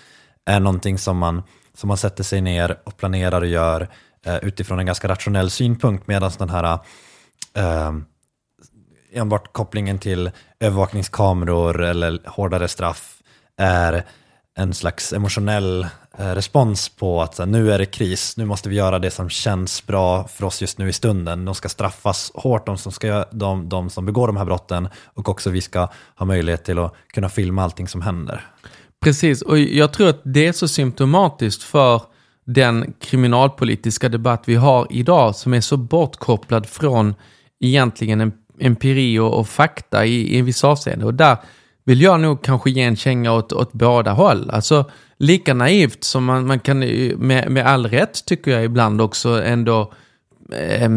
är 0.45 0.61
någonting 0.61 0.99
som 0.99 1.19
man, 1.19 1.43
som 1.75 1.89
man 1.89 1.97
sätter 1.97 2.25
sig 2.25 2.41
ner 2.41 2.79
och 2.85 2.97
planerar 2.97 3.41
och 3.41 3.47
gör 3.47 3.89
Eh, 4.27 4.37
utifrån 4.43 4.79
en 4.79 4.87
ganska 4.87 5.09
rationell 5.09 5.51
synpunkt 5.51 6.07
medan 6.07 6.31
den 6.39 6.49
här 6.49 6.79
eh, 7.55 7.93
enbart 9.13 9.53
kopplingen 9.53 9.99
till 9.99 10.31
övervakningskameror 10.61 11.83
eller 11.83 12.21
hårdare 12.27 12.69
straff 12.69 13.23
är 13.57 14.05
en 14.57 14.75
slags 14.75 15.13
emotionell 15.13 15.87
eh, 16.19 16.31
respons 16.31 16.89
på 16.89 17.23
att 17.23 17.39
här, 17.39 17.47
nu 17.47 17.73
är 17.73 17.79
det 17.79 17.87
kris, 17.87 18.37
nu 18.37 18.45
måste 18.45 18.69
vi 18.69 18.77
göra 18.77 18.99
det 18.99 19.11
som 19.11 19.29
känns 19.29 19.87
bra 19.87 20.29
för 20.29 20.45
oss 20.45 20.61
just 20.61 20.79
nu 20.79 20.89
i 20.89 20.93
stunden. 20.93 21.45
De 21.45 21.55
ska 21.55 21.69
straffas 21.69 22.33
hårt, 22.35 22.67
de 22.67 22.79
som, 22.79 22.93
ska, 22.93 23.25
de, 23.31 23.69
de 23.69 23.91
som 23.91 24.07
begår 24.07 24.27
de 24.27 24.37
här 24.37 24.45
brotten 24.45 24.89
och 25.05 25.29
också 25.29 25.51
vi 25.51 25.61
ska 25.61 25.89
ha 26.17 26.27
möjlighet 26.27 26.65
till 26.65 26.79
att 26.79 26.95
kunna 27.15 27.29
filma 27.29 27.63
allting 27.63 27.89
som 27.89 28.03
händer. 28.03 28.47
Precis, 29.01 29.43
och 29.43 29.59
jag 29.59 29.93
tror 29.93 30.09
att 30.09 30.21
det 30.25 30.47
är 30.47 30.53
så 30.53 30.69
symptomatiskt 30.69 31.63
för 31.63 32.03
den 32.47 32.95
kriminalpolitiska 33.01 34.09
debatt 34.09 34.43
vi 34.47 34.55
har 34.55 34.87
idag 34.91 35.37
som 35.37 35.55
är 35.55 35.61
så 35.61 35.77
bortkopplad 35.77 36.67
från 36.67 37.15
egentligen 37.61 38.33
empiri 38.61 39.19
och, 39.19 39.39
och 39.39 39.49
fakta 39.49 40.07
i, 40.07 40.39
i 40.39 40.43
vissa 40.43 40.69
avseenden. 40.69 41.07
Och 41.07 41.15
där, 41.15 41.37
vill 41.85 42.03
jag 42.03 42.21
nog 42.21 42.43
kanske 42.43 42.71
ge 42.71 42.83
en 42.83 42.97
känga 42.97 43.33
åt, 43.33 43.53
åt 43.53 43.73
båda 43.73 44.13
håll. 44.13 44.51
Alltså 44.51 44.91
lika 45.19 45.55
naivt 45.55 46.05
som 46.05 46.25
man, 46.25 46.47
man 46.47 46.61
kan, 46.61 46.79
med, 47.19 47.51
med 47.51 47.67
all 47.67 47.87
rätt 47.87 48.25
tycker 48.27 48.51
jag 48.51 48.65
ibland 48.65 49.01
också 49.01 49.43
ändå 49.45 49.93
eh, 50.53 50.91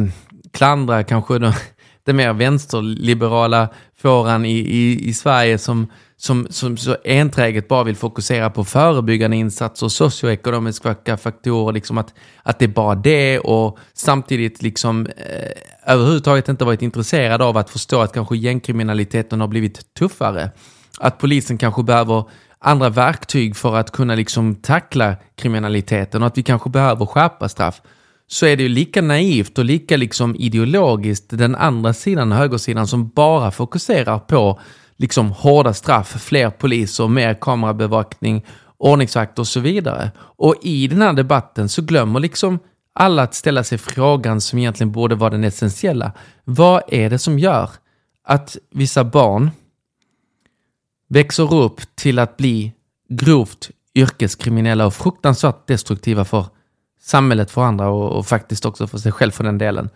klandra 0.54 1.04
kanske 1.04 1.40
den, 1.40 1.54
den 2.04 2.16
mer 2.16 2.34
vänsterliberala 2.34 3.70
fåran 4.02 4.46
i, 4.46 4.58
i, 4.58 5.10
i 5.10 5.14
Sverige 5.14 5.58
som 5.58 5.88
som, 6.20 6.48
som 6.50 6.78
så 6.78 6.96
enträget 7.06 7.68
bara 7.68 7.84
vill 7.84 7.96
fokusera 7.96 8.50
på 8.50 8.64
förebyggande 8.64 9.38
insatser 9.38 9.86
och 9.86 9.92
socioekonomiska 9.92 11.18
faktorer, 11.18 11.74
liksom 11.74 11.98
att, 11.98 12.14
att 12.44 12.60
det 12.60 12.66
är 12.66 12.70
bara 12.70 12.96
det 12.96 13.40
och 13.40 13.78
samtidigt 13.94 14.62
liksom 14.62 15.08
eh, 15.08 15.94
överhuvudtaget 15.94 16.50
inte 16.50 16.66
varit 16.66 16.82
intresserad 16.82 17.42
av 17.42 17.58
att 17.58 17.70
förstå 17.70 18.02
att 18.02 18.14
kanske 18.14 18.38
gängkriminaliteten 18.38 19.42
har 19.42 19.48
blivit 19.48 19.94
tuffare. 19.94 20.52
Att 20.98 21.18
polisen 21.18 21.58
kanske 21.58 21.84
behöver 21.84 22.24
andra 22.60 22.90
verktyg 22.90 23.56
för 23.56 23.76
att 23.76 23.92
kunna 23.92 24.16
liksom 24.16 24.56
tackla 24.56 25.16
kriminaliteten 25.36 26.22
och 26.22 26.28
att 26.28 26.38
vi 26.38 26.44
kanske 26.44 26.70
behöver 26.70 27.06
skärpa 27.06 27.50
straff 27.50 27.82
så 28.28 28.46
är 28.46 28.58
det 28.58 28.64
ju 28.64 28.70
lika 28.70 29.02
naivt 29.02 29.58
och 29.58 29.66
lika 29.66 29.98
liksom 29.98 30.36
ideologiskt 30.36 31.26
den 31.30 31.56
andra 31.56 31.94
sidan, 31.94 32.32
högersidan, 32.32 32.88
som 32.88 33.10
bara 33.10 33.52
fokuserar 33.52 34.20
på 34.20 34.60
liksom 34.98 35.32
hårda 35.32 35.74
straff, 35.74 36.24
fler 36.24 36.50
poliser, 36.50 37.08
mer 37.08 37.34
kamerabevakning, 37.34 38.46
ordningsvakter 38.78 39.42
och 39.42 39.48
så 39.48 39.60
vidare. 39.60 40.12
Och 40.20 40.56
i 40.62 40.88
den 40.88 41.02
här 41.02 41.14
debatten 41.14 41.70
så 41.70 41.82
glömmer 41.82 42.20
liksom 42.20 42.60
alla 42.94 43.24
att 43.24 43.36
ställa 43.36 43.64
sig 43.64 43.78
frågan 43.78 44.42
som 44.42 44.60
egentligen 44.60 44.92
borde 44.92 45.16
vara 45.16 45.30
den 45.30 45.44
essentiella. 45.44 46.12
Vad 46.44 46.82
är 46.88 47.10
det 47.10 47.20
som 47.20 47.40
gör 47.40 47.70
att 48.24 48.58
vissa 48.72 49.04
barn 49.04 49.52
växer 51.08 51.54
upp 51.54 51.82
till 51.96 52.20
att 52.20 52.38
bli 52.38 52.74
grovt 53.10 53.72
yrkeskriminella 53.96 54.86
och 54.86 54.94
fruktansvärt 54.94 55.68
destruktiva 55.68 56.26
för 56.26 56.46
samhället, 57.02 57.52
för 57.52 57.62
andra 57.62 57.90
och, 57.90 58.18
och 58.18 58.28
faktiskt 58.28 58.66
också 58.66 58.88
för 58.88 58.98
sig 58.98 59.12
själv 59.12 59.32
för 59.32 59.44
den 59.44 59.58
delen. 59.58 59.90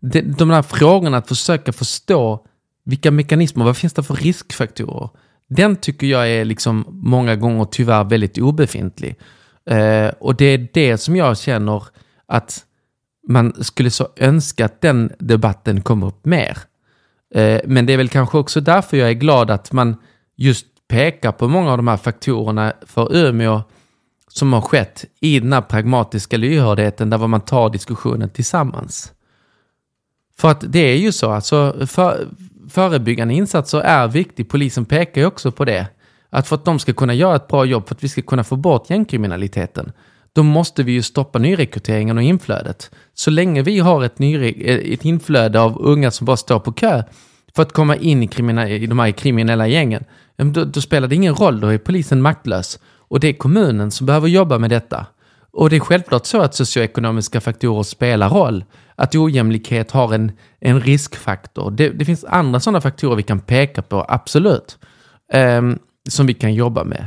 De, 0.00 0.22
de 0.22 0.50
här 0.50 0.62
frågorna, 0.62 1.16
att 1.16 1.28
försöka 1.28 1.72
förstå 1.72 2.46
vilka 2.84 3.10
mekanismer, 3.10 3.64
vad 3.64 3.76
finns 3.76 3.92
det 3.92 4.02
för 4.02 4.14
riskfaktorer? 4.14 5.10
Den 5.48 5.76
tycker 5.76 6.06
jag 6.06 6.28
är 6.28 6.44
liksom 6.44 6.84
många 6.88 7.36
gånger 7.36 7.64
tyvärr 7.64 8.04
väldigt 8.04 8.38
obefintlig. 8.38 9.16
Eh, 9.70 10.08
och 10.20 10.36
det 10.36 10.44
är 10.44 10.68
det 10.72 10.98
som 10.98 11.16
jag 11.16 11.38
känner 11.38 11.82
att 12.26 12.64
man 13.28 13.64
skulle 13.64 13.90
så 13.90 14.08
önska 14.16 14.64
att 14.64 14.80
den 14.80 15.12
debatten 15.18 15.80
kom 15.80 16.02
upp 16.02 16.24
mer. 16.24 16.58
Eh, 17.34 17.60
men 17.64 17.86
det 17.86 17.92
är 17.92 17.96
väl 17.96 18.08
kanske 18.08 18.38
också 18.38 18.60
därför 18.60 18.96
jag 18.96 19.08
är 19.08 19.14
glad 19.14 19.50
att 19.50 19.72
man 19.72 19.96
just 20.36 20.66
pekar 20.88 21.32
på 21.32 21.48
många 21.48 21.70
av 21.70 21.76
de 21.76 21.88
här 21.88 21.96
faktorerna 21.96 22.72
för 22.86 23.16
Umeå 23.16 23.62
som 24.28 24.52
har 24.52 24.60
skett 24.60 25.04
i 25.20 25.40
den 25.40 25.52
här 25.52 25.60
pragmatiska 25.60 26.36
lyhördheten 26.36 27.10
där 27.10 27.18
man 27.18 27.40
tar 27.40 27.70
diskussionen 27.70 28.30
tillsammans. 28.30 29.12
För 30.38 30.50
att 30.50 30.72
det 30.72 30.78
är 30.78 30.96
ju 30.96 31.12
så, 31.12 31.30
alltså 31.30 31.86
för, 31.86 32.28
förebyggande 32.70 33.34
insatser 33.34 33.80
är 33.80 34.08
viktigt. 34.08 34.48
Polisen 34.48 34.84
pekar 34.84 35.20
ju 35.20 35.26
också 35.26 35.52
på 35.52 35.64
det. 35.64 35.86
Att 36.30 36.48
för 36.48 36.56
att 36.56 36.64
de 36.64 36.78
ska 36.78 36.92
kunna 36.92 37.14
göra 37.14 37.36
ett 37.36 37.48
bra 37.48 37.64
jobb, 37.64 37.88
för 37.88 37.94
att 37.94 38.04
vi 38.04 38.08
ska 38.08 38.22
kunna 38.22 38.44
få 38.44 38.56
bort 38.56 38.90
gängkriminaliteten, 38.90 39.92
då 40.32 40.42
måste 40.42 40.82
vi 40.82 40.92
ju 40.92 41.02
stoppa 41.02 41.38
nyrekryteringen 41.38 42.16
och 42.16 42.22
inflödet. 42.22 42.90
Så 43.14 43.30
länge 43.30 43.62
vi 43.62 43.78
har 43.78 44.04
ett, 44.04 44.20
ett 44.92 45.04
inflöde 45.04 45.60
av 45.60 45.78
unga 45.80 46.10
som 46.10 46.24
bara 46.24 46.36
står 46.36 46.58
på 46.58 46.72
kö 46.72 47.02
för 47.54 47.62
att 47.62 47.72
komma 47.72 47.96
in 47.96 48.22
i, 48.22 48.28
i 48.82 48.86
de 48.86 48.98
här 48.98 49.10
kriminella 49.10 49.66
gängen, 49.66 50.04
då, 50.36 50.64
då, 50.64 50.80
spelar 50.80 51.08
det 51.08 51.14
ingen 51.14 51.34
roll, 51.34 51.60
då 51.60 51.68
är 51.68 51.78
polisen 51.78 52.22
maktlös. 52.22 52.78
Och 52.84 53.20
det 53.20 53.28
är 53.28 53.32
kommunen 53.32 53.90
som 53.90 54.06
behöver 54.06 54.28
jobba 54.28 54.58
med 54.58 54.70
detta. 54.70 55.06
Och 55.50 55.70
det 55.70 55.76
är 55.76 55.80
självklart 55.80 56.26
så 56.26 56.40
att 56.42 56.54
socioekonomiska 56.54 57.40
faktorer 57.40 57.82
spelar 57.82 58.30
roll 58.30 58.64
att 58.94 59.14
ojämlikhet 59.14 59.90
har 59.90 60.14
en, 60.14 60.32
en 60.60 60.80
riskfaktor. 60.80 61.70
Det, 61.70 61.88
det 61.88 62.04
finns 62.04 62.24
andra 62.24 62.60
sådana 62.60 62.80
faktorer 62.80 63.16
vi 63.16 63.22
kan 63.22 63.40
peka 63.40 63.82
på, 63.82 64.06
absolut, 64.08 64.78
eh, 65.32 65.62
som 66.08 66.26
vi 66.26 66.34
kan 66.34 66.54
jobba 66.54 66.84
med. 66.84 67.06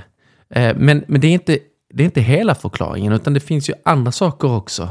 Eh, 0.50 0.75
men 0.77 1.03
men 1.07 1.21
det, 1.21 1.27
är 1.27 1.31
inte, 1.31 1.59
det 1.93 2.03
är 2.03 2.05
inte 2.05 2.21
hela 2.21 2.55
förklaringen, 2.55 3.13
utan 3.13 3.33
det 3.33 3.39
finns 3.39 3.69
ju 3.69 3.74
andra 3.86 4.12
saker 4.12 4.51
också. 4.51 4.89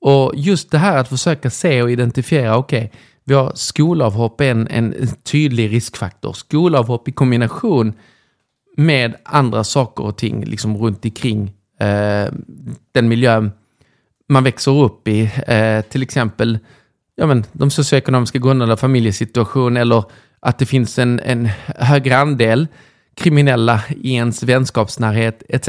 Och 0.00 0.32
just 0.36 0.70
det 0.70 0.78
här 0.78 0.98
att 0.98 1.08
försöka 1.08 1.50
se 1.50 1.82
och 1.82 1.90
identifiera, 1.90 2.56
okej, 2.56 2.84
okay, 2.84 3.00
vi 3.26 3.34
har 3.34 3.52
skolavhopp 3.54 4.40
en, 4.40 4.68
en 4.68 4.94
tydlig 5.22 5.72
riskfaktor. 5.72 6.32
Skolavhopp 6.32 7.08
i 7.08 7.12
kombination 7.12 7.92
med 8.76 9.14
andra 9.24 9.64
saker 9.64 10.04
och 10.04 10.18
ting 10.18 10.44
liksom 10.44 10.76
runt 10.76 11.04
omkring 11.04 11.52
eh, 11.80 12.32
den 12.92 13.08
miljön 13.08 13.52
man 14.28 14.44
växer 14.44 14.72
upp 14.72 15.08
i. 15.08 15.30
Eh, 15.46 15.82
till 15.82 16.02
exempel 16.02 16.58
ja, 17.16 17.26
men, 17.26 17.44
de 17.52 17.70
socioekonomiska 17.70 18.38
grunderna, 18.38 18.76
familjesituation 18.76 19.76
eller 19.76 20.04
att 20.40 20.58
det 20.58 20.66
finns 20.66 20.98
en, 20.98 21.20
en 21.20 21.46
högre 21.66 22.18
andel 22.18 22.66
kriminella 23.14 23.82
i 24.02 24.14
ens 24.14 24.42
vänskapsnärhet 24.42 25.42
etc. 25.48 25.68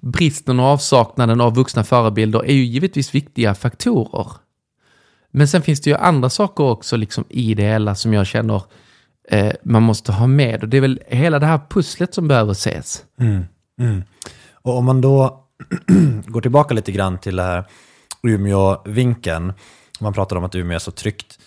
Bristen 0.00 0.60
och 0.60 0.66
avsaknaden 0.66 1.40
av 1.40 1.54
vuxna 1.54 1.84
förebilder 1.84 2.44
är 2.44 2.52
ju 2.52 2.64
givetvis 2.64 3.14
viktiga 3.14 3.54
faktorer. 3.54 4.41
Men 5.32 5.48
sen 5.48 5.62
finns 5.62 5.80
det 5.80 5.90
ju 5.90 5.96
andra 5.96 6.30
saker 6.30 6.64
också 6.64 6.96
liksom 6.96 7.24
i 7.28 7.54
det 7.54 7.62
hela 7.62 7.94
som 7.94 8.12
jag 8.12 8.26
känner 8.26 8.62
eh, 9.28 9.52
man 9.62 9.82
måste 9.82 10.12
ha 10.12 10.26
med. 10.26 10.62
Och 10.62 10.68
det 10.68 10.76
är 10.76 10.80
väl 10.80 11.00
hela 11.06 11.38
det 11.38 11.46
här 11.46 11.60
pusslet 11.70 12.14
som 12.14 12.28
behöver 12.28 12.52
ses. 12.52 13.04
Mm, 13.20 13.44
mm. 13.80 14.02
Och 14.52 14.78
om 14.78 14.84
man 14.84 15.00
då 15.00 15.44
går 16.26 16.40
tillbaka 16.40 16.74
lite 16.74 16.92
grann 16.92 17.18
till 17.18 17.36
det 17.36 17.42
här 17.42 17.64
Umeå-vinkeln, 18.22 19.52
man 20.00 20.12
pratar 20.12 20.36
om 20.36 20.44
att 20.44 20.54
Umeå 20.54 20.74
är 20.74 20.78
så 20.78 20.90
tryggt. 20.90 21.38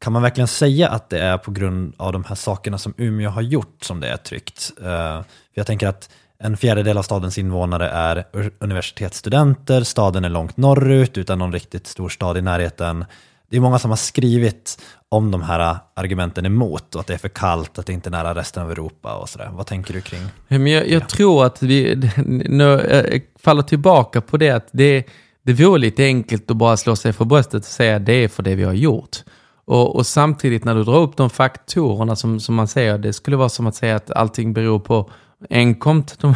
Kan 0.00 0.12
man 0.12 0.22
verkligen 0.22 0.48
säga 0.48 0.88
att 0.88 1.10
det 1.10 1.18
är 1.18 1.38
på 1.38 1.50
grund 1.50 1.94
av 1.96 2.12
de 2.12 2.24
här 2.24 2.34
sakerna 2.34 2.78
som 2.78 2.94
Umeå 2.96 3.30
har 3.30 3.42
gjort 3.42 3.76
som 3.84 4.00
det 4.00 4.08
är 4.08 4.16
tryggt? 4.16 4.72
Uh, 4.78 4.84
för 4.84 5.24
jag 5.54 5.66
tänker 5.66 5.88
att 5.88 6.10
en 6.38 6.56
fjärdedel 6.56 6.98
av 6.98 7.02
stadens 7.02 7.38
invånare 7.38 7.88
är 7.88 8.24
universitetsstudenter, 8.58 9.82
staden 9.82 10.24
är 10.24 10.28
långt 10.28 10.56
norrut 10.56 11.18
utan 11.18 11.38
någon 11.38 11.52
riktigt 11.52 11.86
stor 11.86 12.08
stad 12.08 12.36
i 12.36 12.42
närheten. 12.42 13.04
Det 13.52 13.58
är 13.58 13.60
många 13.60 13.78
som 13.78 13.90
har 13.90 13.96
skrivit 13.96 14.82
om 15.08 15.30
de 15.30 15.42
här 15.42 15.76
argumenten 15.94 16.46
emot 16.46 16.94
och 16.94 17.00
att 17.00 17.06
det 17.06 17.14
är 17.14 17.18
för 17.18 17.28
kallt, 17.28 17.78
att 17.78 17.86
det 17.86 17.92
inte 17.92 18.08
är 18.08 18.10
nära 18.10 18.34
resten 18.34 18.62
av 18.62 18.70
Europa 18.70 19.14
och 19.16 19.28
sådär. 19.28 19.50
Vad 19.52 19.66
tänker 19.66 19.94
du 19.94 20.00
kring 20.00 20.20
Men 20.48 20.66
jag, 20.66 20.88
jag 20.88 21.08
tror 21.08 21.44
att 21.44 21.62
vi 21.62 22.10
nu 22.26 22.64
jag 23.12 23.22
faller 23.40 23.62
tillbaka 23.62 24.20
på 24.20 24.36
det 24.36 24.50
att 24.50 24.68
det, 24.72 25.06
det 25.42 25.52
vore 25.52 25.78
lite 25.78 26.04
enkelt 26.04 26.50
att 26.50 26.56
bara 26.56 26.76
slå 26.76 26.96
sig 26.96 27.12
för 27.12 27.24
bröstet 27.24 27.54
och 27.54 27.64
säga 27.64 27.98
det 27.98 28.12
är 28.12 28.28
för 28.28 28.42
det 28.42 28.54
vi 28.54 28.64
har 28.64 28.72
gjort. 28.72 29.16
Och, 29.64 29.96
och, 29.96 30.06
samtidigt 30.06 30.64
när 30.64 30.74
du 30.74 30.84
drar 30.84 31.00
upp 31.00 31.16
de 31.16 31.30
faktorerna 31.30 32.16
som, 32.16 32.40
som 32.40 32.54
man 32.54 32.68
säger, 32.68 32.98
det 32.98 33.12
skulle 33.12 33.36
vara 33.36 33.48
som 33.48 33.66
att 33.66 33.74
säga 33.74 33.96
att 33.96 34.10
allting 34.10 34.52
beror 34.52 34.78
på 34.78 35.10
enkomt 35.50 36.18
de 36.20 36.34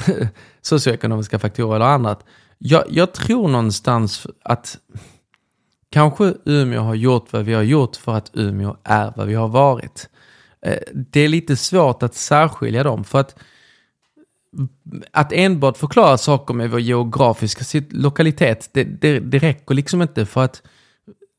socioekonomiska 0.62 1.38
faktorer 1.38 1.76
eller 1.76 1.86
annat. 1.86 2.24
Jag, 2.58 2.84
jag 2.88 3.12
tror 3.12 3.48
någonstans 3.48 4.26
att 4.42 4.78
Kanske 5.90 6.34
Umeå 6.44 6.80
har 6.80 6.94
gjort 6.94 7.32
vad 7.32 7.44
vi 7.44 7.54
har 7.54 7.62
gjort 7.62 7.96
för 7.96 8.14
att 8.14 8.30
Umeå 8.34 8.76
är 8.84 9.12
vad 9.16 9.26
vi 9.26 9.34
har 9.34 9.48
varit. 9.48 10.08
Eh, 10.66 10.78
det 10.94 11.20
är 11.20 11.28
lite 11.28 11.56
svårt 11.56 12.02
att 12.02 12.14
särskilja 12.14 12.82
dem 12.82 13.04
för 13.04 13.20
att 13.20 13.38
att 15.10 15.32
enbart 15.32 15.76
förklara 15.76 16.18
saker 16.18 16.54
med 16.54 16.70
vår 16.70 16.80
geografiska 16.80 17.82
lokalitet, 17.90 18.70
det, 18.72 18.84
det, 18.84 19.20
det 19.20 19.38
räcker 19.38 19.74
liksom 19.74 20.02
inte 20.02 20.26
för 20.26 20.44
att 20.44 20.62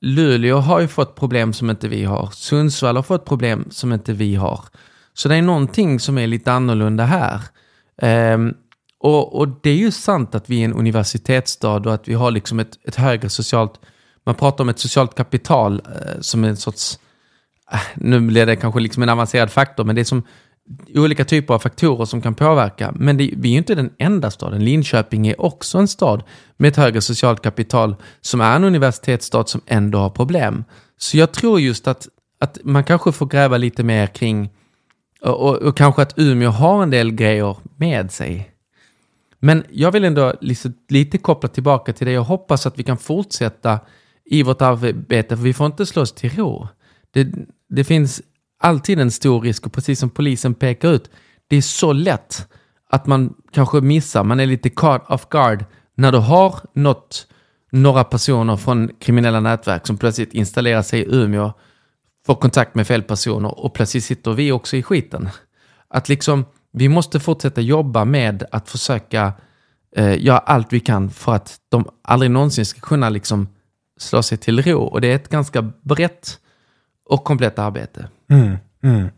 Luleå 0.01 0.57
har 0.57 0.79
ju 0.79 0.87
fått 0.87 1.15
problem 1.15 1.53
som 1.53 1.69
inte 1.69 1.87
vi 1.87 2.03
har. 2.03 2.29
Sundsvall 2.31 2.95
har 2.95 3.03
fått 3.03 3.25
problem 3.25 3.67
som 3.69 3.93
inte 3.93 4.13
vi 4.13 4.35
har. 4.35 4.59
Så 5.13 5.29
det 5.29 5.35
är 5.35 5.41
någonting 5.41 5.99
som 5.99 6.17
är 6.17 6.27
lite 6.27 6.51
annorlunda 6.51 7.05
här. 7.05 7.41
Um, 8.33 8.53
och, 8.99 9.39
och, 9.39 9.47
det 9.63 9.69
är 9.69 9.75
ju 9.75 9.91
sant 9.91 10.35
att 10.35 10.49
vi 10.49 10.61
är 10.61 10.65
en 10.65 10.73
universitetsstad 10.73 11.87
och 11.87 11.93
att 11.93 12.07
vi 12.07 12.13
har 12.13 12.31
liksom 12.31 12.59
ett, 12.59 12.79
ett 12.83 12.95
högre 12.95 13.29
socialt 13.29 13.79
man 14.27 14.35
pratar 14.35 14.63
om 14.63 14.69
ett 14.69 14.79
socialt 14.79 15.15
kapital 15.15 15.81
eh, 15.85 16.21
som 16.21 16.43
en 16.43 16.57
sorts, 16.57 16.99
eh, 17.71 17.79
nu 17.95 18.19
blir 18.19 18.45
det 18.45 18.55
kanske 18.55 18.79
liksom 18.79 19.03
en 19.03 19.09
avancerad 19.09 19.51
faktor, 19.51 19.83
men 19.83 19.95
det 19.95 20.01
är 20.01 20.05
som 20.05 20.23
olika 20.95 21.25
typer 21.25 21.53
av 21.53 21.59
faktorer 21.59 22.05
som 22.05 22.21
kan 22.21 22.35
påverka. 22.35 22.93
Men 22.95 23.17
det, 23.17 23.33
vi 23.37 23.49
är 23.49 23.51
ju 23.51 23.57
inte 23.57 23.75
den 23.75 23.93
enda 23.97 24.31
staden. 24.31 24.65
Linköping 24.65 25.27
är 25.27 25.41
också 25.41 25.77
en 25.77 25.87
stad 25.87 26.23
med 26.57 26.67
ett 26.67 26.75
högre 26.75 27.01
socialt 27.01 27.41
kapital 27.41 27.95
som 28.21 28.41
är 28.41 28.55
en 28.55 28.63
universitetsstad 28.63 29.45
som 29.45 29.61
ändå 29.65 29.97
har 29.97 30.09
problem. 30.09 30.63
Så 30.97 31.17
jag 31.17 31.31
tror 31.31 31.59
just 31.59 31.87
att, 31.87 32.07
att 32.39 32.57
man 32.63 32.83
kanske 32.83 33.11
får 33.11 33.25
gräva 33.25 33.57
lite 33.57 33.83
mer 33.83 34.07
kring 34.07 34.49
och, 35.21 35.49
och, 35.49 35.55
och 35.55 35.77
kanske 35.77 36.01
att 36.01 36.13
Umeå 36.19 36.49
har 36.49 36.83
en 36.83 36.89
del 36.89 37.11
grejer 37.11 37.57
med 37.77 38.11
sig. 38.11 38.51
Men 39.39 39.63
jag 39.69 39.91
vill 39.91 40.05
ändå 40.05 40.33
lite, 40.41 40.71
lite 40.89 41.17
koppla 41.17 41.49
tillbaka 41.49 41.93
till 41.93 42.07
det. 42.07 42.13
Jag 42.13 42.23
hoppas 42.23 42.65
att 42.65 42.79
vi 42.79 42.83
kan 42.83 42.97
fortsätta 42.97 43.79
i 44.29 44.43
vårt 44.43 44.61
arbete, 44.61 45.37
för 45.37 45.43
vi 45.43 45.53
får 45.53 45.65
inte 45.65 45.85
slå 45.85 46.01
oss 46.01 46.13
till 46.13 46.29
ro. 46.29 46.67
Det, 47.11 47.27
det 47.69 47.83
finns 47.83 48.21
alltid 48.59 48.99
en 48.99 49.11
stor 49.11 49.41
risk 49.41 49.65
och 49.65 49.73
precis 49.73 49.99
som 49.99 50.09
polisen 50.09 50.53
pekar 50.53 50.89
ut, 50.91 51.09
det 51.47 51.55
är 51.55 51.61
så 51.61 51.93
lätt 51.93 52.47
att 52.89 53.07
man 53.07 53.33
kanske 53.51 53.81
missar, 53.81 54.23
man 54.23 54.39
är 54.39 54.45
lite 54.45 54.69
caught 54.69 55.09
off 55.09 55.29
guard 55.29 55.65
när 55.95 56.11
du 56.11 56.17
har 56.17 56.59
något, 56.73 57.27
några 57.71 58.03
personer 58.03 58.57
från 58.57 58.89
kriminella 58.99 59.39
nätverk 59.39 59.87
som 59.87 59.97
plötsligt 59.97 60.33
installerar 60.33 60.81
sig 60.81 60.99
i 60.99 61.15
Umeå, 61.15 61.53
får 62.25 62.35
kontakt 62.35 62.75
med 62.75 62.87
fel 62.87 63.03
personer 63.03 63.59
och 63.59 63.73
plötsligt 63.73 64.03
sitter 64.03 64.33
vi 64.33 64.51
också 64.51 64.77
i 64.77 64.83
skiten. 64.83 65.29
Att 65.89 66.09
liksom, 66.09 66.45
vi 66.71 66.89
måste 66.89 67.19
fortsätta 67.19 67.61
jobba 67.61 68.05
med 68.05 68.43
att 68.51 68.69
försöka 68.69 69.33
eh, 69.95 70.23
göra 70.25 70.37
allt 70.37 70.73
vi 70.73 70.79
kan 70.79 71.09
för 71.09 71.33
att 71.33 71.57
de 71.69 71.89
aldrig 72.03 72.31
någonsin 72.31 72.65
ska 72.65 72.79
kunna 72.79 73.09
liksom 73.09 73.47
slå 73.97 74.23
sig 74.23 74.37
till 74.37 74.61
ro. 74.61 74.81
Och 74.81 75.01
det 75.01 75.07
är 75.07 75.15
ett 75.15 75.29
ganska 75.29 75.61
brett 75.61 76.39
och 77.05 77.23
komplett 77.23 77.59
arbete. 77.59 78.09
Mm, 78.29 78.57
mm. 78.83 79.09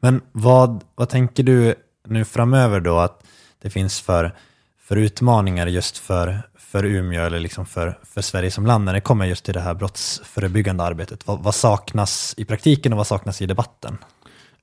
Men 0.00 0.20
vad, 0.32 0.84
vad 0.94 1.08
tänker 1.08 1.42
du 1.42 1.74
nu 2.08 2.24
framöver 2.24 2.80
då 2.80 2.98
att 2.98 3.24
det 3.62 3.70
finns 3.70 4.00
för, 4.00 4.34
för 4.78 4.96
utmaningar 4.96 5.66
just 5.66 5.98
för, 5.98 6.42
för 6.58 6.84
Umeå 6.84 7.22
eller 7.22 7.40
liksom 7.40 7.66
för, 7.66 7.98
för 8.02 8.22
Sverige 8.22 8.50
som 8.50 8.66
land 8.66 8.84
när 8.84 8.92
det 8.92 9.00
kommer 9.00 9.26
just 9.26 9.44
till 9.44 9.54
det 9.54 9.60
här 9.60 9.74
brottsförebyggande 9.74 10.84
arbetet? 10.84 11.26
Vad, 11.26 11.42
vad 11.42 11.54
saknas 11.54 12.34
i 12.36 12.44
praktiken 12.44 12.92
och 12.92 12.96
vad 12.96 13.06
saknas 13.06 13.42
i 13.42 13.46
debatten? 13.46 13.98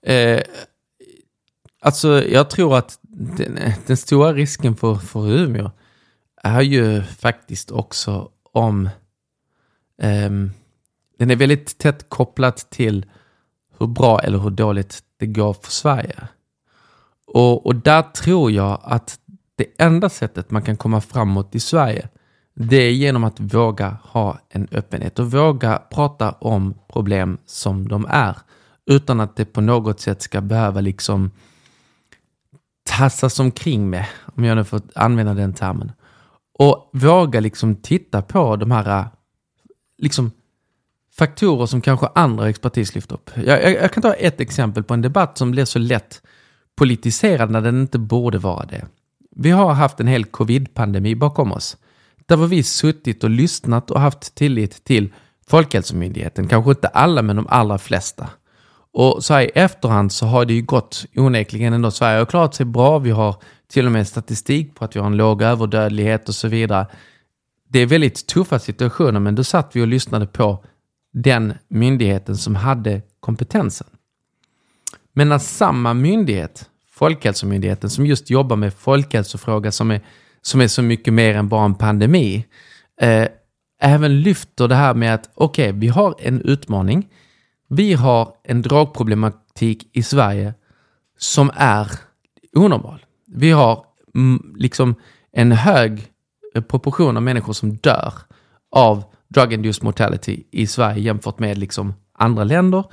Eh, 0.01 0.41
alltså, 1.81 2.24
jag 2.24 2.50
tror 2.50 2.77
att 2.77 3.00
den, 3.01 3.60
den, 3.86 3.98
stora 3.98 4.34
risken 4.34 4.75
för, 4.75 4.96
för 4.96 5.31
Umeå 5.31 5.72
är 6.43 6.62
ju 6.62 7.03
faktiskt 7.03 7.72
också 7.72 8.29
om 8.53 8.89
Um, 10.03 10.51
den 11.20 11.31
är 11.31 11.36
väldigt 11.36 11.77
tätt 11.77 12.10
kopplad 12.10 12.55
till 12.55 13.05
hur 13.79 13.88
bra 13.88 14.20
eller 14.20 14.38
hur 14.38 14.50
dåligt 14.50 15.00
det 15.17 15.25
går 15.25 15.53
för 15.53 15.72
Sverige. 15.72 16.27
Och, 17.27 17.65
och 17.65 17.75
där 17.75 18.01
tror 18.01 18.51
jag 18.51 18.79
att 18.84 19.20
det 19.55 19.65
enda 19.77 20.10
sättet 20.10 20.51
man 20.51 20.62
kan 20.62 20.77
komma 20.77 21.01
framåt 21.01 21.55
i 21.55 21.60
Sverige, 21.60 22.10
det 22.53 22.75
är 22.75 22.91
genom 22.91 23.24
att 23.24 23.39
våga 23.39 23.98
ha 24.03 24.39
en 24.50 24.67
öppenhet 24.72 25.20
och 25.20 25.31
våga 25.31 25.81
prata 25.89 26.31
om 26.31 26.74
problem 26.88 27.38
som 27.46 27.88
de 27.88 28.05
är. 28.10 28.38
Utan 28.86 29.20
att 29.20 29.36
det 29.36 29.46
på 29.46 29.62
något 29.62 30.00
sätt 30.00 30.22
ska 30.22 30.41
behöva 30.41 30.81
liksom 30.81 31.31
tassas 32.84 33.39
omkring 33.39 33.89
med, 33.89 34.05
om 34.36 34.43
jag 34.43 34.58
nu 34.58 34.63
får 34.63 34.81
använda 34.96 35.34
den 35.34 35.53
termen. 35.53 35.91
Och 36.60 36.89
våga 36.93 37.39
liksom 37.39 37.75
titta 37.75 38.22
på 38.22 38.55
de 38.55 38.72
här 38.72 39.08
liksom 40.01 40.31
faktorer 41.17 41.65
som 41.65 41.81
kanske 41.81 42.08
andra 42.15 42.50
expertis 42.50 42.96
lyfter 42.96 43.15
upp. 43.15 43.29
Jag, 43.36 43.63
jag, 43.63 43.72
jag, 43.72 43.93
kan 43.93 44.03
ta 44.03 44.13
ett 44.13 44.41
exempel 44.41 44.84
på 44.84 44.93
en 44.93 45.01
debatt 45.01 45.38
som 45.38 45.51
blir 45.51 45.65
så 45.65 45.79
lätt 45.79 46.22
politiserad 46.75 47.51
när 47.51 47.62
den 47.62 47.81
inte 47.81 48.00
borde 48.00 48.38
vara 48.38 48.65
det. 48.65 48.86
Vi 49.36 49.50
har 49.51 49.74
haft 49.74 50.00
en 50.00 50.08
hel 50.08 50.25
covid-pandemi 50.25 51.15
bakom 51.15 51.51
oss. 51.51 51.77
Där 52.25 52.36
var 52.36 52.48
vi 52.48 52.63
suttit 52.63 53.24
och 53.24 53.29
lyssnat 53.29 53.91
och 53.91 54.01
haft 54.01 54.36
tillit 54.36 54.84
till 54.84 55.13
Folkhälsomyndigheten. 55.48 56.48
Kanske 56.48 56.72
inte 56.72 56.88
alla, 56.88 57.22
men 57.22 57.36
de 57.36 57.48
allra 57.50 57.77
flesta. 57.77 58.29
Och 58.93 59.24
så 59.24 59.34
här 59.34 59.41
i 59.41 59.51
efterhand 59.55 60.12
så 60.12 60.25
har 60.25 60.46
det 60.46 60.53
ju 60.53 60.62
gått 60.62 61.05
onekligen 61.15 61.74
ändå. 61.74 61.91
Sverige 61.91 62.20
har 62.20 62.25
klarat 62.25 62.55
sig 62.55 62.65
bra. 62.65 63.00
Vi 63.00 63.12
har 63.12 63.36
till 63.72 63.86
och 63.86 63.91
med 63.91 64.08
statistik 64.08 64.75
på 64.75 64.86
att 64.86 64.96
vi 64.96 65.00
har 65.00 65.08
en 65.08 65.17
låg 65.17 65.41
överdödlighet 65.41 66.29
och 66.29 66.36
så 66.36 66.48
vidare. 66.48 66.88
Det 67.72 67.80
är 67.80 67.86
väldigt 67.86 68.28
tuffa 68.28 68.60
situationer, 68.60 69.20
men 69.20 69.36
då 69.36 69.44
satt 69.44 69.75
vi 69.75 69.82
och 69.82 69.88
lyssnade 69.88 70.28
på 70.28 70.63
den 71.13 71.54
myndigheten 71.68 72.38
som 72.38 72.56
hade 72.56 73.01
kompetensen. 73.20 73.88
Men 75.13 75.30
när 75.30 75.38
samma 75.38 75.94
myndighet, 75.94 76.70
Folkhälsomyndigheten, 76.90 77.90
som 77.90 78.06
just 78.06 78.30
jobbar 78.30 78.56
med 78.56 78.74
folkhälsofråga 78.74 79.72
som 79.72 79.92
är, 79.92 80.01
som 80.42 80.62
är 80.62 80.68
så 80.68 80.82
mycket 80.82 81.13
mer 81.13 81.36
än 81.36 81.48
bara 81.48 81.66
en 81.66 81.75
pandemi, 81.75 82.46
eh, 83.01 83.28
även 83.82 84.22
lyfter 84.22 84.68
det 84.68 84.75
här 84.75 84.94
med 84.94 85.14
att 85.14 85.29
okej, 85.36 85.70
okay, 85.70 85.79
vi 85.79 85.88
har 85.88 86.16
en 86.20 86.42
utmaning. 86.42 87.07
Vi 87.68 87.94
har 87.94 88.34
en 88.44 88.62
drogproblematik 88.62 89.90
i 89.94 90.03
Sverige 90.03 90.53
som 91.18 91.51
är 91.55 91.92
onormal. 92.55 93.05
Vi 93.27 93.51
har 93.51 93.86
mm, 94.16 94.55
liksom 94.57 94.96
en 95.31 95.51
hög 95.51 96.10
proportion 96.53 97.18
av 97.18 97.24
människor 97.24 97.53
som 97.53 97.75
dör 97.75 98.14
av 98.72 99.03
drug-induced 99.27 99.83
mortality 99.83 100.44
i 100.51 100.68
Sverige 100.68 101.01
jämfört 101.01 101.40
med 101.40 101.57
liksom 101.57 101.94
andra 102.14 102.44
länder. 102.44 102.83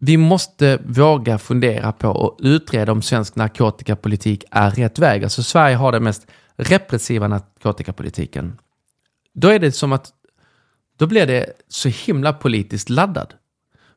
Vi 0.00 0.16
måste 0.16 0.78
våga 0.84 1.38
fundera 1.38 1.92
på 1.92 2.08
och 2.08 2.38
utreda 2.42 2.92
om 2.92 3.02
svensk 3.02 3.36
narkotikapolitik 3.36 4.44
är 4.50 4.70
rätt 4.70 4.98
väg. 4.98 5.24
Alltså 5.24 5.42
Sverige 5.42 5.76
har 5.76 5.92
den 5.92 6.04
mest 6.04 6.26
repressiva 6.56 7.28
narkotikapolitiken. 7.28 8.58
Då 9.34 9.48
är 9.48 9.58
det 9.58 9.72
som 9.72 9.92
att 9.92 10.12
då 10.96 11.06
blir 11.06 11.26
det 11.26 11.46
så 11.68 11.88
himla 11.88 12.32
politiskt 12.32 12.90
laddad. 12.90 13.34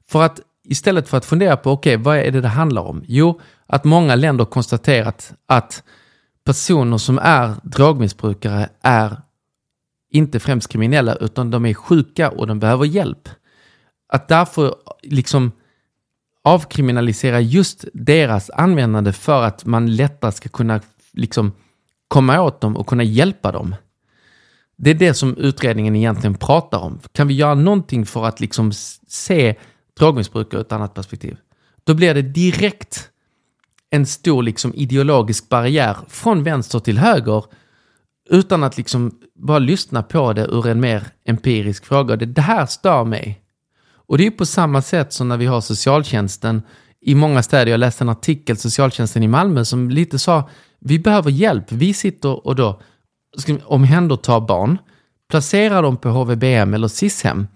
För 0.10 0.24
att 0.24 0.40
istället 0.64 1.10
för 1.10 1.18
att 1.18 1.26
fundera 1.26 1.58
på, 1.58 1.72
okej, 1.72 1.96
okay, 1.96 2.04
vad 2.04 2.18
är 2.18 2.32
det 2.32 2.42
det 2.42 2.48
handlar 2.48 2.82
om? 2.82 3.04
Jo, 3.08 3.42
att 3.68 3.84
många 3.84 4.16
länder 4.16 4.46
konstaterat 4.46 5.34
att 5.46 5.84
personer 6.46 6.98
som 6.98 7.20
är 7.22 7.56
drogmissbrukare 7.64 8.70
är 8.82 9.22
inte 10.12 10.40
främst 10.40 10.68
kriminella, 10.68 11.16
utan 11.16 11.52
de 11.52 11.66
är 11.66 11.74
sjuka 11.74 12.30
och 12.30 12.48
de 12.48 12.60
behöver 12.60 12.86
hjälp. 12.86 13.30
Att 14.08 14.28
därför 14.28 14.76
liksom 15.04 15.52
avkriminalisera 16.44 17.42
just 17.42 17.86
deras 17.94 18.50
användande 18.50 19.14
för 19.14 19.44
att 19.44 19.66
man 19.66 19.96
lättare 19.96 20.32
ska 20.32 20.50
kunna 20.50 20.82
liksom 21.14 21.52
komma 22.08 22.42
åt 22.42 22.62
dem 22.62 22.78
och 22.78 22.88
kunna 22.88 23.04
hjälpa 23.04 23.52
dem. 23.52 23.76
Det 24.78 24.90
är 24.90 24.96
det 24.96 25.14
som 25.14 25.38
utredningen 25.38 25.96
egentligen 25.96 26.36
pratar 26.36 26.80
om. 26.80 27.00
Kan 27.12 27.28
vi 27.28 27.34
göra 27.34 27.56
någonting 27.56 28.06
för 28.06 28.26
att 28.26 28.40
liksom 28.40 28.72
se 29.08 29.56
drogmissbruk 30.00 30.54
ur 30.54 30.62
ett 30.62 30.72
annat 30.72 30.94
perspektiv? 30.94 31.38
Då 31.84 31.94
blir 31.94 32.14
det 32.14 32.22
direkt 32.22 33.10
en 33.90 34.06
stor 34.06 34.44
liksom 34.44 34.74
ideologisk 34.74 35.50
barriär 35.50 35.98
från 36.08 36.44
vänster 36.44 36.80
till 36.80 36.98
höger 36.98 37.44
utan 38.30 38.64
att 38.64 38.78
liksom 38.78 39.12
bara 39.36 39.60
lyssna 39.60 40.04
på 40.04 40.34
det 40.34 40.46
ur 40.46 40.68
en 40.68 40.80
mer 40.80 41.04
empirisk 41.26 41.86
fråga. 41.86 42.16
Det, 42.16 42.26
det 42.26 42.42
här 42.42 42.66
stör 42.66 43.04
mig. 43.04 43.42
Och 44.08 44.18
det 44.18 44.28
är 44.28 44.32
på 44.32 44.46
samma 44.46 44.82
sätt 44.82 45.14
som 45.14 45.28
när 45.28 45.38
vi 45.38 45.46
har 45.46 45.62
socialtjänsten 45.62 46.62
i 47.02 47.16
många 47.16 47.44
städer. 47.44 47.72
Jag 47.72 47.80
läste 47.80 48.04
en 48.04 48.10
artikel, 48.10 48.58
socialtjänsten 48.58 49.24
i 49.24 49.28
Malmö, 49.28 49.66
som 49.66 49.90
lite 49.90 50.20
sa 50.20 50.50
vi 50.80 51.00
behöver 51.00 51.32
hjälp. 51.32 51.72
Vi 51.72 51.94
sitter 51.94 52.48
och 52.48 52.56
då 52.56 52.82
ska 53.38 53.52
barn, 54.40 54.78
placerar 55.30 55.84
dem 55.84 55.98
på 55.98 56.10
HVBM 56.10 56.74
eller 56.74 56.88
SIS-hem. 56.88 57.48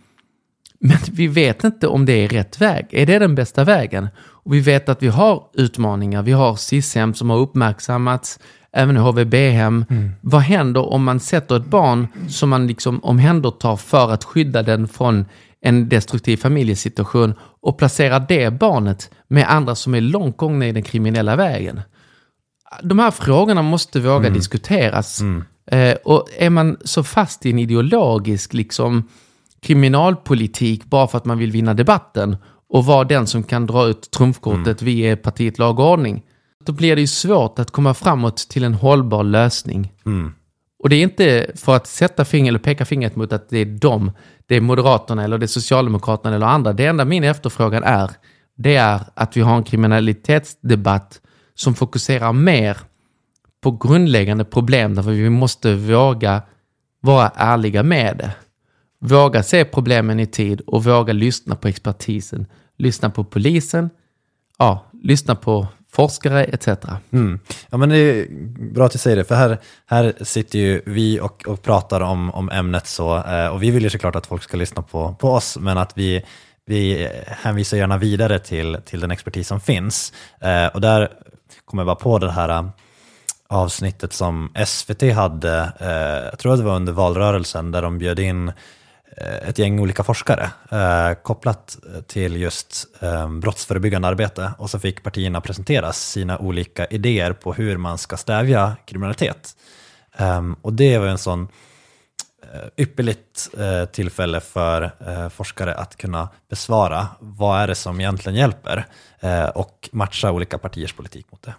Men 0.80 0.98
vi 1.12 1.28
vet 1.28 1.64
inte 1.64 1.88
om 1.88 2.06
det 2.06 2.14
är 2.14 2.28
rätt 2.28 2.62
väg. 2.62 2.88
Är 2.92 3.06
det 3.06 3.20
den 3.20 3.36
bästa 3.36 3.64
vägen? 3.64 4.08
Och 4.20 4.54
vi 4.54 4.60
vet 4.60 4.90
att 4.90 5.04
vi 5.04 5.08
har 5.08 5.44
utmaningar. 5.54 6.24
Vi 6.24 6.32
har 6.32 6.56
SIS-hem 6.56 7.14
som 7.14 7.30
har 7.30 7.38
uppmärksammats 7.38 8.40
även 8.72 8.98
HVB-hem. 8.98 9.86
Mm. 9.90 10.12
Vad 10.22 10.42
händer 10.42 10.90
om 10.90 11.04
man 11.04 11.20
sätter 11.20 11.56
ett 11.58 11.66
barn 11.66 12.08
som 12.30 12.50
man 12.50 12.68
liksom 12.68 13.04
omhändertar 13.04 13.76
för 13.76 14.12
att 14.12 14.24
skydda 14.24 14.64
den 14.64 14.88
från 14.88 15.26
en 15.62 15.90
destruktiv 15.90 16.38
familjesituation 16.38 17.34
och 17.62 17.78
placerar 17.78 18.26
det 18.28 18.50
barnet 18.50 19.12
med 19.28 19.52
andra 19.52 19.76
som 19.76 19.96
är 19.96 20.02
långt 20.02 20.38
gångna 20.38 20.68
i 20.68 20.72
den 20.72 20.84
kriminella 20.84 21.36
vägen? 21.36 21.82
De 22.84 23.00
här 23.00 23.12
frågorna 23.12 23.62
måste 23.62 24.00
våga 24.00 24.16
mm. 24.16 24.34
diskuteras. 24.34 25.22
Mm. 25.22 25.44
Eh, 25.72 25.96
och 26.04 26.28
är 26.38 26.50
man 26.50 26.78
så 26.86 27.04
fast 27.04 27.46
i 27.46 27.50
en 27.50 27.60
ideologisk 27.60 28.54
liksom, 28.54 29.08
kriminalpolitik 29.62 30.86
bara 30.86 31.08
för 31.08 31.18
att 31.18 31.26
man 31.26 31.38
vill 31.38 31.52
vinna 31.52 31.74
debatten 31.74 32.38
och 32.70 32.86
vara 32.86 33.04
den 33.04 33.28
som 33.28 33.44
kan 33.44 33.66
dra 33.66 33.88
ut 33.88 34.12
trumfkortet, 34.12 34.82
mm. 34.82 34.86
vi 34.94 35.02
är 35.02 35.16
partiet 35.16 35.60
lag 35.60 35.80
och 35.80 35.92
ordning, 35.92 36.24
då 36.66 36.74
blir 36.74 36.96
det 36.96 37.02
ju 37.02 37.08
svårt 37.08 37.60
att 37.60 37.72
komma 37.72 37.94
framåt 37.94 38.38
till 38.38 38.64
en 38.64 38.74
hållbar 38.74 39.24
lösning. 39.24 39.94
Mm. 40.06 40.34
Och 40.84 40.90
det 40.90 40.96
är 40.96 41.04
inte 41.04 41.52
för 41.56 41.76
att 41.76 41.88
sätta 41.88 42.26
finger 42.26 42.52
eller 42.52 42.60
peka 42.60 42.86
fingret 42.86 43.16
mot 43.16 43.34
att 43.34 43.50
det 43.50 43.58
är 43.58 43.66
dem, 43.66 44.12
det 44.48 44.56
är 44.56 44.62
Moderaterna 44.62 45.24
eller 45.24 45.38
det 45.38 45.46
är 45.46 45.48
Socialdemokraterna 45.48 46.36
eller 46.36 46.46
andra. 46.46 46.74
Det 46.74 46.86
enda 46.86 47.06
min 47.06 47.24
efterfrågan 47.24 47.84
är, 47.84 48.10
det 48.58 48.76
är 48.76 49.02
att 49.14 49.38
vi 49.38 49.42
har 49.42 49.58
en 49.58 49.64
kriminalitetsdebatt 49.64 51.22
som 51.56 51.76
fokuserar 51.76 52.34
mer 52.34 52.78
på 53.62 53.72
grundläggande 53.72 54.46
problem, 54.46 54.96
därför 54.96 55.12
vi 55.12 55.30
måste 55.30 55.76
våga 55.76 56.42
vara 57.02 57.32
ärliga 57.36 57.84
med 57.84 58.18
det. 58.18 58.32
Våga 59.00 59.44
se 59.44 59.66
problemen 59.66 60.20
i 60.20 60.26
tid 60.26 60.62
och 60.62 60.84
våga 60.84 61.14
lyssna 61.14 61.56
på 61.56 61.68
expertisen. 61.68 62.46
Lyssna 62.78 63.10
på 63.10 63.24
polisen, 63.24 63.90
ja, 64.58 64.86
lyssna 65.04 65.36
på 65.36 65.68
forskare 65.92 66.44
etc. 66.44 66.68
Mm. 67.12 67.40
Ja, 67.70 67.78
men 67.78 67.90
det 67.90 67.98
är 67.98 68.28
bra 68.74 68.86
att 68.86 68.92
du 68.92 68.98
säger 68.98 69.18
det, 69.18 69.24
för 69.24 69.36
här, 69.36 69.58
här 69.86 70.14
sitter 70.22 70.60
ju 70.60 70.82
vi 70.86 71.20
och, 71.20 71.48
och 71.48 71.62
pratar 71.62 72.02
om, 72.02 72.32
om 72.32 72.50
ämnet 72.50 72.88
så, 72.88 73.18
eh, 73.18 73.48
och 73.48 73.64
vi 73.64 73.72
vill 73.72 73.84
ju 73.84 73.90
såklart 73.90 74.16
att 74.16 74.28
folk 74.28 74.44
ska 74.44 74.58
lyssna 74.58 74.82
på, 74.82 75.16
på 75.20 75.30
oss, 75.30 75.58
men 75.58 75.78
att 75.78 75.98
vi 75.98 76.26
vi 76.66 77.10
hänvisar 77.28 77.78
gärna 77.78 77.98
vidare 77.98 78.40
till, 78.40 78.78
till 78.86 79.00
den 79.00 79.12
expertis 79.12 79.48
som 79.48 79.62
finns. 79.62 80.14
Eh, 80.42 80.68
och 80.68 80.82
där 80.82 81.10
kommer 81.66 81.82
jag 81.82 81.88
bara 81.88 81.96
på 81.96 82.20
det 82.20 82.32
här 82.32 82.50
eh, 82.50 82.70
avsnittet 83.48 84.14
som 84.14 84.54
SVT 84.66 85.14
hade, 85.14 85.72
jag 86.32 86.40
tror 86.40 86.54
att 86.54 86.60
det 86.60 86.66
var 86.66 86.76
under 86.76 86.94
valrörelsen, 86.94 87.72
där 87.72 87.82
de 87.82 87.98
bjöd 87.98 88.20
in 88.20 88.52
ett 89.18 89.60
gäng 89.60 89.80
olika 89.80 90.04
forskare 90.04 90.50
eh, 90.72 91.14
kopplat 91.24 91.78
till 92.08 92.36
just 92.36 92.88
eh, 93.00 93.30
brottsförebyggande 93.30 94.08
arbete 94.08 94.52
och 94.58 94.70
så 94.70 94.80
fick 94.80 95.04
partierna 95.04 95.42
presentera 95.42 95.94
sina 95.94 96.38
olika 96.38 96.86
idéer 96.86 97.34
på 97.34 97.54
hur 97.54 97.78
man 97.78 97.98
ska 97.98 98.18
stävja 98.18 98.76
kriminalitet. 98.86 99.56
Um, 100.20 100.56
och 100.62 100.74
det 100.74 100.98
var 100.98 101.08
en 101.08 101.18
sån 101.18 101.42
uh, 101.42 102.70
ypperligt 102.78 103.50
uh, 103.60 103.86
tillfälle 103.86 104.40
för 104.40 104.92
uh, 105.08 105.30
forskare 105.30 105.74
att 105.74 105.96
kunna 105.96 106.30
besvara 106.50 107.08
vad 107.20 107.62
är 107.62 107.68
det 107.68 107.76
som 107.76 108.00
egentligen 108.00 108.36
hjälper 108.36 108.86
och 109.56 109.90
matcha 109.92 110.32
olika 110.32 110.58
partiers 110.58 110.94
politik 110.94 111.26
mot 111.32 111.42
det. 111.42 111.54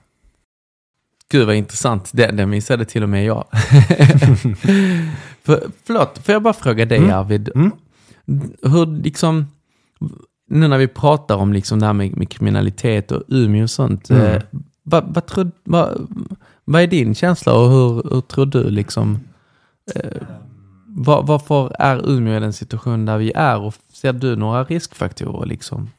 Gud 1.30 1.46
vad 1.46 1.56
intressant, 1.56 2.10
den, 2.12 2.36
den 2.36 2.50
missade 2.50 2.84
till 2.84 3.02
och 3.02 3.08
med 3.08 3.24
jag. 3.24 3.46
för, 5.42 5.70
förlåt, 5.84 6.18
får 6.18 6.32
jag 6.32 6.42
bara 6.42 6.54
fråga 6.54 6.86
dig 6.86 6.98
mm. 6.98 7.10
Arvid? 7.10 7.50
Mm. 7.54 7.72
Hur 8.62 9.02
liksom, 9.02 9.46
nu 10.48 10.68
när 10.68 10.78
vi 10.78 10.88
pratar 10.88 11.36
om 11.36 11.52
liksom 11.52 11.80
det 11.80 11.86
här 11.86 11.92
med, 11.92 12.16
med 12.16 12.28
kriminalitet 12.28 13.12
och 13.12 13.22
Umeå 13.28 13.62
och 13.62 13.70
sånt, 13.70 14.10
mm. 14.10 14.42
vad, 14.82 15.14
vad, 15.14 15.26
tror, 15.26 15.50
vad, 15.64 16.08
vad 16.64 16.82
är 16.82 16.86
din 16.86 17.14
känsla 17.14 17.54
och 17.54 17.70
hur, 17.70 18.14
hur 18.14 18.20
tror 18.20 18.46
du 18.46 18.70
liksom, 18.70 19.20
eh, 19.94 20.22
var, 20.86 21.22
varför 21.22 21.76
är 21.78 22.10
Umeå 22.10 22.36
i 22.36 22.40
den 22.40 22.52
situation 22.52 23.06
där 23.06 23.18
vi 23.18 23.32
är 23.32 23.60
och 23.60 23.74
ser 23.92 24.12
du 24.12 24.36
några 24.36 24.64
riskfaktorer 24.64 25.46
liksom? 25.46 25.90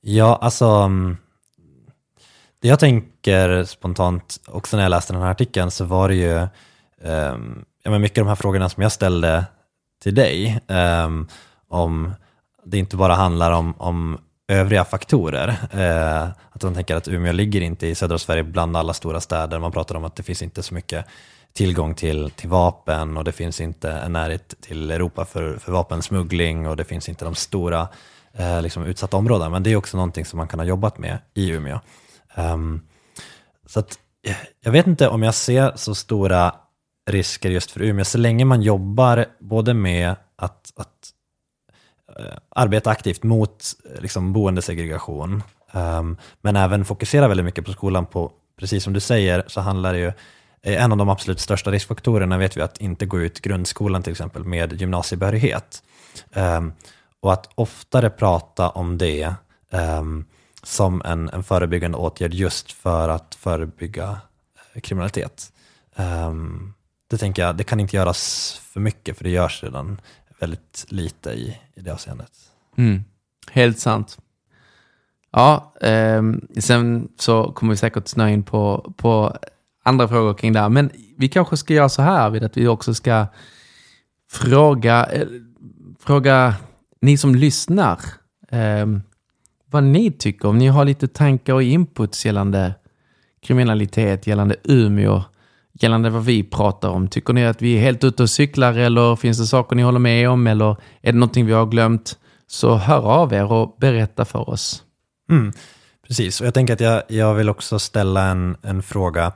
Ja, 0.00 0.38
alltså 0.42 0.66
mm, 0.66 1.16
det 2.60 2.68
jag 2.68 2.78
tänker 2.78 3.64
spontant 3.64 4.40
också 4.46 4.76
när 4.76 4.84
jag 4.84 4.90
läste 4.90 5.12
den 5.12 5.22
här 5.22 5.30
artikeln 5.30 5.70
så 5.70 5.84
var 5.84 6.08
det 6.08 6.14
ju 6.14 6.48
um, 7.10 7.64
ja, 7.82 7.90
men 7.90 8.00
mycket 8.00 8.18
av 8.18 8.24
de 8.24 8.28
här 8.28 8.36
frågorna 8.36 8.68
som 8.68 8.82
jag 8.82 8.92
ställde 8.92 9.44
till 10.02 10.14
dig 10.14 10.60
um, 10.68 11.28
om 11.68 12.12
det 12.64 12.78
inte 12.78 12.96
bara 12.96 13.14
handlar 13.14 13.52
om, 13.52 13.74
om 13.78 14.18
övriga 14.48 14.84
faktorer. 14.84 15.48
Eh, 15.70 16.28
att 16.50 16.62
man 16.62 16.74
tänker 16.74 16.96
att 16.96 17.08
Umeå 17.08 17.32
ligger 17.32 17.60
inte 17.60 17.86
i 17.86 17.94
södra 17.94 18.18
Sverige 18.18 18.42
bland 18.42 18.76
alla 18.76 18.92
stora 18.92 19.20
städer. 19.20 19.58
Man 19.58 19.72
pratar 19.72 19.94
om 19.94 20.04
att 20.04 20.16
det 20.16 20.22
finns 20.22 20.42
inte 20.42 20.62
så 20.62 20.74
mycket 20.74 21.06
tillgång 21.52 21.94
till, 21.94 22.30
till 22.30 22.48
vapen 22.48 23.16
och 23.16 23.24
det 23.24 23.32
finns 23.32 23.60
inte 23.60 23.90
en 23.92 24.12
närhet 24.12 24.54
till 24.60 24.90
Europa 24.90 25.24
för, 25.24 25.56
för 25.56 25.72
vapensmuggling 25.72 26.68
och 26.68 26.76
det 26.76 26.84
finns 26.84 27.08
inte 27.08 27.24
de 27.24 27.34
stora 27.34 27.88
eh, 28.32 28.62
liksom 28.62 28.84
utsatta 28.84 29.16
områdena. 29.16 29.50
Men 29.50 29.62
det 29.62 29.72
är 29.72 29.76
också 29.76 29.96
någonting 29.96 30.24
som 30.24 30.36
man 30.36 30.48
kan 30.48 30.58
ha 30.58 30.66
jobbat 30.66 30.98
med 30.98 31.18
i 31.34 31.50
Umeå. 31.50 31.80
Um, 32.36 32.86
så 33.66 33.80
att, 33.80 33.98
eh, 34.26 34.36
jag 34.60 34.72
vet 34.72 34.86
inte 34.86 35.08
om 35.08 35.22
jag 35.22 35.34
ser 35.34 35.72
så 35.76 35.94
stora 35.94 36.54
risker 37.06 37.50
just 37.50 37.70
för 37.70 37.82
Umeå, 37.82 38.04
så 38.04 38.18
länge 38.18 38.44
man 38.44 38.62
jobbar 38.62 39.26
både 39.38 39.74
med 39.74 40.16
att, 40.36 40.72
att 40.76 41.12
eh, 42.18 42.36
arbeta 42.48 42.90
aktivt 42.90 43.22
mot 43.22 43.64
eh, 43.94 44.00
liksom, 44.00 44.32
boendesegregation, 44.32 45.42
um, 45.72 46.16
men 46.40 46.56
även 46.56 46.84
fokusera 46.84 47.28
väldigt 47.28 47.44
mycket 47.44 47.64
på 47.64 47.72
skolan 47.72 48.06
på, 48.06 48.32
precis 48.58 48.84
som 48.84 48.92
du 48.92 49.00
säger, 49.00 49.44
så 49.46 49.60
handlar 49.60 49.92
det 49.92 49.98
ju 49.98 50.12
eh, 50.62 50.84
en 50.84 50.92
av 50.92 50.98
de 50.98 51.08
absolut 51.08 51.40
största 51.40 51.70
riskfaktorerna 51.70 52.38
vet 52.38 52.56
vi 52.56 52.60
att 52.60 52.80
inte 52.80 53.06
gå 53.06 53.20
ut 53.20 53.40
grundskolan 53.40 54.02
till 54.02 54.12
exempel 54.12 54.44
med 54.44 54.80
gymnasiebehörighet. 54.80 55.82
Um, 56.34 56.72
och 57.20 57.32
att 57.32 57.48
oftare 57.54 58.10
prata 58.10 58.68
om 58.68 58.98
det 58.98 59.34
um, 59.70 60.26
som 60.62 61.02
en, 61.04 61.28
en 61.28 61.44
förebyggande 61.44 61.98
åtgärd 61.98 62.34
just 62.34 62.72
för 62.72 63.08
att 63.08 63.34
förebygga 63.34 64.20
kriminalitet. 64.82 65.52
Um, 65.96 66.74
det 67.10 67.18
tänker 67.18 67.42
jag, 67.42 67.56
det 67.56 67.64
kan 67.64 67.80
inte 67.80 67.96
göras 67.96 68.54
för 68.72 68.80
mycket 68.80 69.16
för 69.16 69.24
det 69.24 69.30
görs 69.30 69.62
redan 69.62 70.00
väldigt 70.38 70.86
lite 70.88 71.30
i, 71.30 71.58
i 71.74 71.80
det 71.80 71.90
avseendet. 71.90 72.32
Mm. 72.76 73.04
Helt 73.50 73.78
sant. 73.78 74.18
Ja, 75.32 75.74
eh, 75.80 76.22
sen 76.58 77.08
så 77.18 77.52
kommer 77.52 77.72
vi 77.72 77.76
säkert 77.76 78.08
snöa 78.08 78.30
in 78.30 78.42
på, 78.42 78.92
på 78.96 79.36
andra 79.82 80.08
frågor 80.08 80.34
kring 80.34 80.52
det 80.52 80.60
här. 80.60 80.68
Men 80.68 80.90
vi 81.16 81.28
kanske 81.28 81.56
ska 81.56 81.74
göra 81.74 81.88
så 81.88 82.02
här 82.02 82.30
vid 82.30 82.44
att 82.44 82.56
vi 82.56 82.68
också 82.68 82.94
ska 82.94 83.26
fråga, 84.30 85.06
eh, 85.06 85.28
fråga 86.00 86.54
ni 87.00 87.16
som 87.16 87.34
lyssnar 87.34 88.00
eh, 88.48 88.86
vad 89.66 89.82
ni 89.82 90.12
tycker. 90.12 90.48
Om 90.48 90.58
ni 90.58 90.66
har 90.66 90.84
lite 90.84 91.08
tankar 91.08 91.54
och 91.54 91.62
input 91.62 92.24
gällande 92.24 92.74
kriminalitet, 93.40 94.26
gällande 94.26 94.56
Umeå, 94.64 95.22
gällande 95.82 96.10
vad 96.10 96.24
vi 96.24 96.42
pratar 96.42 96.88
om. 96.88 97.08
Tycker 97.08 97.32
ni 97.32 97.46
att 97.46 97.62
vi 97.62 97.76
är 97.76 97.80
helt 97.80 98.04
ute 98.04 98.22
och 98.22 98.30
cyklar 98.30 98.72
eller 98.72 99.16
finns 99.16 99.38
det 99.38 99.46
saker 99.46 99.76
ni 99.76 99.82
håller 99.82 99.98
med 99.98 100.30
om 100.30 100.46
eller 100.46 100.70
är 101.02 101.12
det 101.12 101.18
någonting 101.18 101.46
vi 101.46 101.52
har 101.52 101.66
glömt? 101.66 102.18
Så 102.46 102.74
hör 102.74 103.02
av 103.02 103.32
er 103.32 103.52
och 103.52 103.76
berätta 103.80 104.24
för 104.24 104.50
oss. 104.50 104.82
Mm, 105.30 105.52
precis, 106.06 106.40
och 106.40 106.46
jag 106.46 106.54
tänker 106.54 106.72
att 106.72 106.80
jag, 106.80 107.02
jag 107.08 107.34
vill 107.34 107.48
också 107.48 107.78
ställa 107.78 108.24
en, 108.24 108.56
en 108.62 108.82
fråga 108.82 109.32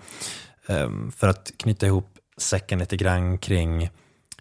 um, 0.69 1.13
för 1.17 1.29
att 1.29 1.53
knyta 1.57 1.87
ihop 1.87 2.09
säcken 2.39 2.79
lite 2.79 2.97
grann 2.97 3.39
kring 3.39 3.91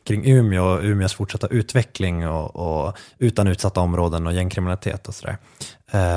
kring 0.03 0.31
Umeå 0.31 0.63
och 0.63 0.83
Umeås 0.83 1.13
fortsatta 1.13 1.47
utveckling 1.47 2.27
och, 2.27 2.55
och 2.55 2.97
utan 3.17 3.47
utsatta 3.47 3.81
områden 3.81 4.27
och 4.27 4.33
gängkriminalitet 4.33 5.07
och 5.07 5.15
sådär. 5.15 5.37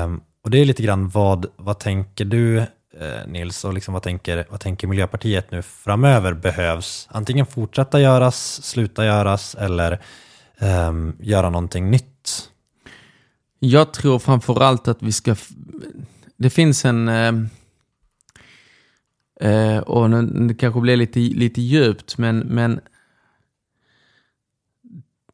Um, 0.03 0.21
och 0.43 0.49
det 0.51 0.57
är 0.57 0.65
lite 0.65 0.83
grann 0.83 1.09
vad, 1.09 1.45
vad 1.55 1.79
tänker 1.79 2.25
du 2.25 2.65
Eh, 2.99 3.27
Nils, 3.27 3.65
och 3.65 3.73
liksom 3.73 3.93
vad, 3.93 4.03
tänker, 4.03 4.45
vad 4.49 4.59
tänker 4.59 4.87
Miljöpartiet 4.87 5.51
nu 5.51 5.61
framöver 5.61 6.33
behövs? 6.33 7.07
Antingen 7.11 7.45
fortsätta 7.45 8.01
göras, 8.01 8.63
sluta 8.63 9.05
göras 9.05 9.55
eller 9.55 9.91
eh, 10.57 10.93
göra 11.19 11.49
någonting 11.49 11.91
nytt? 11.91 12.49
Jag 13.59 13.93
tror 13.93 14.19
framför 14.19 14.61
allt 14.63 14.87
att 14.87 15.01
vi 15.01 15.11
ska... 15.11 15.35
Det 16.37 16.49
finns 16.49 16.85
en... 16.85 17.07
Eh, 17.07 17.33
eh 19.49 19.77
och 19.77 20.09
nu, 20.09 20.47
det 20.47 20.53
kanske 20.53 20.81
blir 20.81 20.97
lite, 20.97 21.19
lite 21.19 21.61
djupt, 21.61 22.17
men, 22.17 22.39
men 22.39 22.79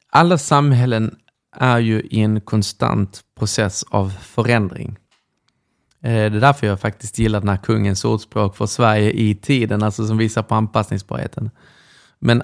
alla 0.10 0.38
samhällen 0.38 1.15
är 1.56 1.80
ju 1.80 2.02
i 2.02 2.19
en 2.19 2.41
konstant 2.41 3.21
process 3.36 3.84
av 3.89 4.10
förändring. 4.10 4.97
Eh, 6.04 6.10
det 6.10 6.38
är 6.38 6.42
därför 6.42 6.68
jag 6.68 6.80
faktiskt 6.80 7.20
gillar 7.20 7.39
den 7.39 7.50
här 7.50 7.58
kungens 7.58 8.06
ordspråk 8.06 8.56
för 8.56 8.66
Sverige 8.66 9.12
i 9.12 9.36
tiden, 9.36 9.84
alltså 9.84 10.08
som 10.08 10.18
visar 10.18 10.44
på 10.44 10.56
anpassningsbarheten. 10.56 11.50
Men 12.20 12.44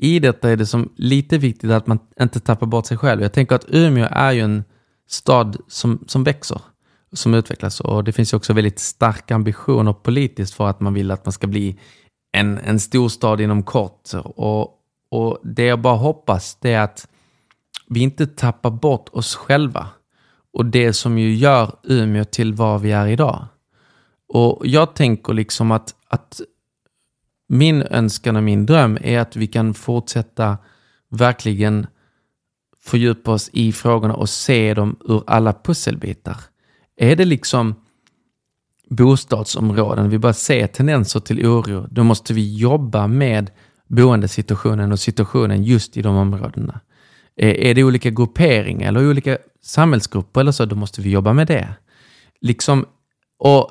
i 0.00 0.18
detta 0.18 0.50
är 0.50 0.56
det 0.56 0.66
som 0.66 0.92
lite 0.96 1.38
viktigt 1.38 1.70
att 1.70 1.86
man 1.86 1.98
inte 2.20 2.40
tappar 2.40 2.66
bort 2.66 2.86
sig 2.86 2.96
själv. 2.96 3.22
Jag 3.22 3.32
tänker 3.32 3.54
att 3.54 3.64
Umeå 3.68 4.08
är 4.10 4.32
ju 4.32 4.40
en 4.40 4.64
stad 5.08 5.56
som, 5.68 6.04
som 6.06 6.24
växer, 6.24 6.60
som 7.12 7.34
utvecklas 7.34 7.80
och 7.80 8.04
det 8.04 8.12
finns 8.12 8.32
ju 8.32 8.36
också 8.36 8.52
väldigt 8.52 8.78
starka 8.78 9.34
ambitioner 9.34 9.92
politiskt 9.92 10.54
för 10.54 10.68
att 10.68 10.80
man 10.80 10.94
vill 10.94 11.10
att 11.10 11.24
man 11.24 11.32
ska 11.32 11.46
bli 11.46 11.78
en, 12.32 12.58
en 12.58 12.80
storstad 12.80 13.40
inom 13.40 13.62
kort. 13.62 14.10
Och, 14.24 14.74
och 15.10 15.38
det 15.42 15.64
jag 15.64 15.80
bara 15.80 15.96
hoppas 15.96 16.58
det 16.60 16.72
är 16.72 16.80
att 16.80 17.08
vi 17.88 18.00
inte 18.00 18.26
tappar 18.26 18.70
bort 18.70 19.08
oss 19.08 19.36
själva 19.36 19.88
och 20.52 20.66
det 20.66 20.92
som 20.92 21.18
ju 21.18 21.34
gör 21.34 21.76
Umeå 21.82 22.24
till 22.24 22.54
vad 22.54 22.80
vi 22.80 22.92
är 22.92 23.06
idag. 23.06 23.46
Och 24.28 24.66
jag 24.66 24.94
tänker 24.94 25.32
liksom 25.32 25.70
att, 25.70 25.94
att 26.08 26.40
min 27.48 27.82
önskan 27.82 28.36
och 28.36 28.42
min 28.42 28.66
dröm 28.66 28.98
är 29.00 29.18
att 29.18 29.36
vi 29.36 29.46
kan 29.46 29.74
fortsätta 29.74 30.58
verkligen 31.10 31.86
fördjupa 32.80 33.32
oss 33.32 33.50
i 33.52 33.72
frågorna 33.72 34.14
och 34.14 34.28
se 34.28 34.74
dem 34.74 34.96
ur 35.04 35.22
alla 35.26 35.52
pusselbitar. 35.52 36.36
Är 36.96 37.16
det 37.16 37.24
liksom 37.24 37.74
bostadsområden, 38.90 40.10
vi 40.10 40.18
bara 40.18 40.32
ser 40.32 40.66
tendenser 40.66 41.20
till 41.20 41.46
oro, 41.46 41.86
då 41.90 42.04
måste 42.04 42.34
vi 42.34 42.56
jobba 42.56 43.06
med 43.06 43.50
boendesituationen 43.86 44.92
och 44.92 45.00
situationen 45.00 45.64
just 45.64 45.96
i 45.96 46.02
de 46.02 46.16
områdena. 46.16 46.80
Eh, 47.38 47.68
är 47.70 47.74
det 47.74 47.84
olika 47.84 48.10
grupperingar 48.10 48.88
eller 48.88 49.10
olika 49.10 49.38
samhällsgrupper 49.62 50.40
eller 50.40 50.52
så, 50.52 50.64
då 50.64 50.76
måste 50.76 51.00
vi 51.00 51.10
jobba 51.10 51.32
med 51.32 51.46
det. 51.46 51.74
Liksom, 52.40 52.86
och 53.38 53.70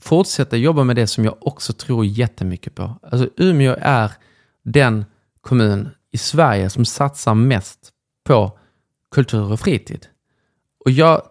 fortsätta 0.00 0.56
jobba 0.56 0.84
med 0.84 0.96
det 0.96 1.06
som 1.06 1.24
jag 1.24 1.36
också 1.40 1.72
tror 1.72 2.06
jättemycket 2.06 2.74
på. 2.74 2.98
Alltså 3.02 3.28
Umeå 3.36 3.76
är 3.80 4.12
den 4.64 5.04
kommun 5.40 5.88
i 6.12 6.18
Sverige 6.18 6.70
som 6.70 6.84
satsar 6.84 7.34
mest 7.34 7.90
på 8.24 8.58
kultur 9.10 9.52
och 9.52 9.60
fritid. 9.60 10.06
Och 10.84 10.90
jag 10.90 11.22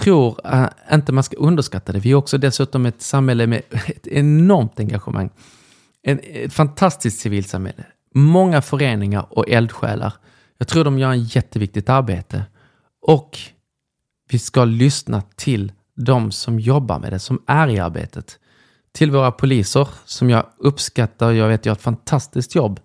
tror 0.00 0.40
äh, 0.44 0.66
inte 0.92 1.12
man 1.12 1.24
ska 1.24 1.36
underskatta 1.36 1.92
det. 1.92 1.98
Vi 1.98 2.10
är 2.10 2.14
också 2.14 2.38
dessutom 2.38 2.86
ett 2.86 3.02
samhälle 3.02 3.46
med 3.46 3.62
ett 3.86 4.06
enormt 4.06 4.80
engagemang. 4.80 5.30
En, 6.02 6.20
ett 6.22 6.52
fantastiskt 6.52 7.20
civilsamhälle. 7.20 7.84
Många 8.14 8.62
föreningar 8.62 9.26
och 9.30 9.48
eldsjälar. 9.48 10.12
Jag 10.62 10.68
tror 10.68 10.84
de 10.84 10.98
gör 10.98 11.10
en 11.10 11.24
jätteviktigt 11.24 11.88
arbete. 11.88 12.44
Och 13.06 13.38
vi 14.30 14.38
ska 14.38 14.64
lyssna 14.64 15.22
till 15.36 15.72
de 15.96 16.32
som 16.32 16.60
jobbar 16.60 16.98
med 16.98 17.12
det, 17.12 17.18
som 17.18 17.42
är 17.46 17.68
i 17.68 17.78
arbetet. 17.78 18.38
Till 18.92 19.10
våra 19.10 19.32
poliser, 19.32 19.88
som 20.04 20.30
jag 20.30 20.46
uppskattar, 20.58 21.32
jag 21.32 21.48
vet 21.48 21.66
gör 21.66 21.72
ett 21.72 21.82
fantastiskt 21.82 22.54
jobb, 22.54 22.80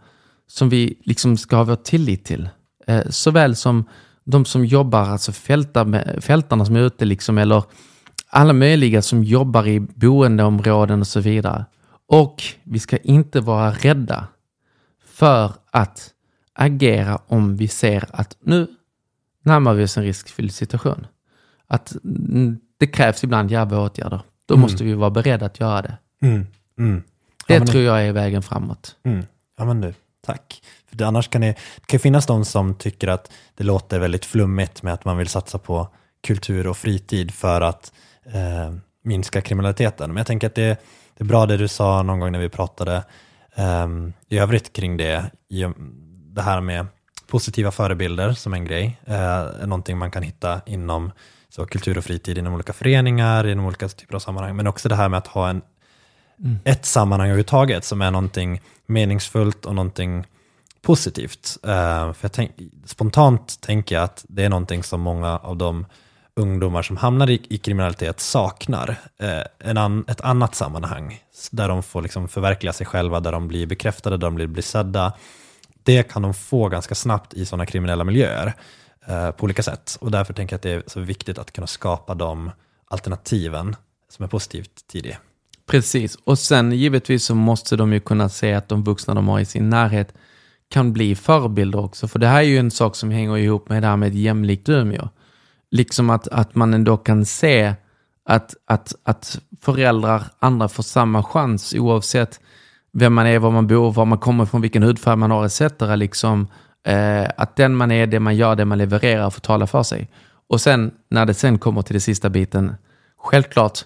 som 0.48 0.70
vi 0.70 1.02
liksom 1.04 1.38
ska 1.38 1.56
ha 1.56 1.64
vår 1.64 1.76
tillit 1.76 2.26
till. 2.26 2.50
Eh, 2.88 3.10
såväl 3.10 3.56
som 3.56 3.90
de 4.24 4.46
som 4.46 4.66
jobbar, 4.66 5.02
alltså 5.02 5.32
fältar, 5.32 6.22
fältarna 6.22 6.66
som 6.66 6.76
är 6.76 6.80
ute, 6.82 7.06
liksom, 7.06 7.38
eller 7.38 7.64
alla 8.30 8.54
möjliga 8.54 9.02
som 9.02 9.24
jobbar 9.24 9.68
i 9.68 9.80
boendeområden 9.80 11.00
och 11.00 11.08
så 11.08 11.20
vidare. 11.20 11.66
Och 12.08 12.44
vi 12.64 12.80
ska 12.80 12.98
inte 12.98 13.42
vara 13.42 13.72
rädda 13.72 14.28
för 15.06 15.54
att 15.72 16.14
agera 16.58 17.20
om 17.28 17.58
vi 17.58 17.68
ser 17.68 18.06
att 18.12 18.38
nu 18.40 18.68
närmar 19.44 19.74
vi 19.74 19.84
oss 19.84 19.98
en 19.98 20.04
riskfylld 20.04 20.54
situation. 20.54 21.08
Att 21.68 21.96
det 22.78 22.88
krävs 22.88 23.24
ibland 23.24 23.52
djärva 23.52 23.80
åtgärder. 23.80 24.22
Då 24.46 24.54
mm. 24.54 24.62
måste 24.62 24.84
vi 24.84 24.94
vara 24.94 25.10
beredda 25.10 25.46
att 25.46 25.60
göra 25.60 25.82
det. 25.82 25.98
Mm. 26.22 26.48
Mm. 26.80 27.04
Det 27.48 27.60
tror 27.60 27.84
jag 27.84 28.06
är 28.06 28.12
vägen 28.12 28.42
framåt. 28.42 28.96
Mm. 29.04 29.26
Ja, 29.58 29.66
men 29.66 29.82
du, 29.82 29.94
tack. 30.26 30.62
För 30.86 31.06
annars 31.06 31.28
kan 31.28 31.42
det, 31.42 31.48
det 31.76 31.86
kan 31.86 32.00
finnas 32.00 32.26
de 32.26 32.46
som 32.46 32.76
tycker 32.76 33.08
att 33.08 33.32
det 33.56 33.64
låter 33.64 34.00
väldigt 34.00 34.26
flummigt 34.26 34.84
med 34.84 34.94
att 34.94 35.06
man 35.06 35.18
vill 35.18 35.28
satsa 35.28 35.58
på 35.58 35.88
kultur 36.28 36.68
och 36.68 36.78
fritid 36.78 37.32
för 37.32 37.62
att 37.62 37.92
eh, 38.26 38.76
minska 39.04 39.42
kriminaliteten. 39.42 40.10
Men 40.10 40.18
jag 40.18 40.28
tänker 40.28 40.48
att 40.48 40.56
det, 40.56 40.82
det 41.18 41.24
är 41.24 41.26
bra 41.26 41.46
det 41.46 41.58
du 41.58 41.68
sa 41.68 42.04
någon 42.04 42.20
gång 42.20 42.32
när 42.32 42.40
vi 42.40 42.50
pratade 42.50 43.04
eh, 43.56 43.88
i 44.28 44.38
övrigt 44.38 44.74
kring 44.74 44.98
det. 44.98 45.32
Det 46.38 46.44
här 46.44 46.62
med 46.62 46.88
positiva 47.28 47.72
förebilder 47.72 48.34
som 48.34 48.54
en 48.54 48.66
grej, 48.66 48.98
eh, 49.06 49.16
är 49.62 49.68
någonting 49.68 49.98
man 49.98 50.12
kan 50.12 50.24
hitta 50.24 50.62
inom 50.66 51.12
så 51.50 51.66
kultur 51.66 51.98
och 51.98 52.04
fritid, 52.04 52.38
inom 52.38 52.54
olika 52.54 52.74
föreningar, 52.74 53.48
inom 53.48 53.66
olika 53.66 53.88
typer 53.88 54.16
av 54.16 54.20
sammanhang, 54.20 54.56
men 54.56 54.68
också 54.68 54.90
det 54.90 54.96
här 54.96 55.10
med 55.10 55.18
att 55.18 55.28
ha 55.28 55.50
en, 55.50 55.62
mm. 56.40 56.60
ett 56.64 56.86
sammanhang 56.86 57.28
överhuvudtaget 57.28 57.84
som 57.84 58.02
är 58.02 58.12
någonting 58.12 58.62
meningsfullt 58.86 59.66
och 59.66 59.76
någonting 59.76 60.26
positivt. 60.82 61.58
Uh, 61.66 62.14
för 62.14 62.28
tänk, 62.28 62.52
spontant 62.86 63.62
tänker 63.62 63.96
jag 63.96 64.04
att 64.04 64.26
det 64.30 64.44
är 64.44 64.50
någonting 64.50 64.84
som 64.84 65.02
många 65.02 65.38
av 65.38 65.58
de 65.58 65.86
ungdomar 66.36 66.82
som 66.82 66.98
hamnar 66.98 67.30
i, 67.30 67.42
i 67.50 67.58
kriminalitet 67.58 68.20
saknar. 68.20 68.90
Uh, 69.24 69.44
en 69.60 69.78
an, 69.78 70.06
ett 70.08 70.22
annat 70.22 70.56
sammanhang 70.56 71.20
där 71.52 71.68
de 71.68 71.84
får 71.84 72.02
liksom 72.02 72.28
förverkliga 72.28 72.74
sig 72.74 72.88
själva, 72.88 73.20
där 73.20 73.32
de 73.32 73.48
blir 73.48 73.66
bekräftade, 73.66 74.18
där 74.18 74.28
de 74.28 74.36
blir, 74.36 74.48
blir 74.48 74.64
sedda. 74.64 75.14
Det 75.88 76.04
kan 76.04 76.22
de 76.22 76.34
få 76.34 76.70
ganska 76.70 76.96
snabbt 76.96 77.34
i 77.34 77.46
sådana 77.46 77.66
kriminella 77.66 78.04
miljöer 78.04 78.54
eh, 79.08 79.32
på 79.32 79.44
olika 79.44 79.64
sätt. 79.64 79.98
Och 80.02 80.12
därför 80.12 80.34
tänker 80.34 80.54
jag 80.54 80.58
att 80.58 80.64
det 80.64 80.72
är 80.72 80.84
så 80.88 81.00
viktigt 81.00 81.38
att 81.38 81.52
kunna 81.52 81.68
skapa 81.68 82.16
de 82.16 82.52
alternativen 82.86 83.76
som 84.10 84.24
är 84.24 84.30
positivt 84.30 84.88
tidigt. 84.88 85.18
Precis, 85.66 86.18
och 86.24 86.40
sen 86.40 86.72
givetvis 86.72 87.26
så 87.26 87.36
måste 87.36 87.76
de 87.76 87.94
ju 87.94 88.00
kunna 88.00 88.30
se 88.30 88.54
att 88.54 88.70
de 88.70 88.84
vuxna 88.84 89.14
de 89.14 89.28
har 89.28 89.40
i 89.40 89.46
sin 89.46 89.70
närhet 89.70 90.14
kan 90.70 90.94
bli 90.94 91.16
förebilder 91.16 91.80
också. 91.80 92.08
För 92.08 92.20
det 92.20 92.28
här 92.28 92.40
är 92.40 92.48
ju 92.48 92.58
en 92.58 92.72
sak 92.72 92.96
som 92.96 93.12
hänger 93.12 93.38
ihop 93.38 93.70
med 93.70 93.84
det 93.84 93.88
här 93.88 93.98
med 93.98 94.10
ett 94.10 94.16
jämlikt 94.16 94.70
Umeå. 94.70 95.10
Liksom 95.72 96.10
att, 96.10 96.28
att 96.28 96.56
man 96.56 96.74
ändå 96.74 96.98
kan 96.98 97.26
se 97.26 97.74
att, 98.26 98.56
att, 98.66 98.96
att 99.04 99.40
föräldrar, 99.62 100.24
andra 100.40 100.68
får 100.68 100.84
samma 100.84 101.24
chans 101.24 101.74
oavsett 101.74 102.40
vem 103.00 103.14
man 103.14 103.28
är, 103.28 103.40
var 103.40 103.52
man 103.52 103.68
bor, 103.68 103.92
var 103.92 104.06
man 104.06 104.18
kommer 104.18 104.44
ifrån, 104.44 104.62
vilken 104.62 104.84
hudfärg 104.84 105.16
man 105.16 105.32
har 105.32 105.46
etc. 105.46 105.62
Liksom, 105.96 106.48
eh, 106.88 107.30
att 107.38 107.56
den 107.56 107.76
man 107.76 107.92
är, 107.92 108.08
det 108.08 108.20
man 108.20 108.36
gör, 108.36 108.56
det 108.56 108.66
man 108.66 108.78
levererar 108.78 109.30
får 109.30 109.42
tala 109.42 109.68
för 109.68 109.84
sig. 109.84 110.10
Och 110.50 110.62
sen 110.62 110.92
när 111.10 111.26
det 111.26 111.34
sen 111.34 111.58
kommer 111.58 111.82
till 111.82 111.94
den 111.94 112.02
sista 112.02 112.30
biten, 112.30 112.76
självklart, 113.18 113.80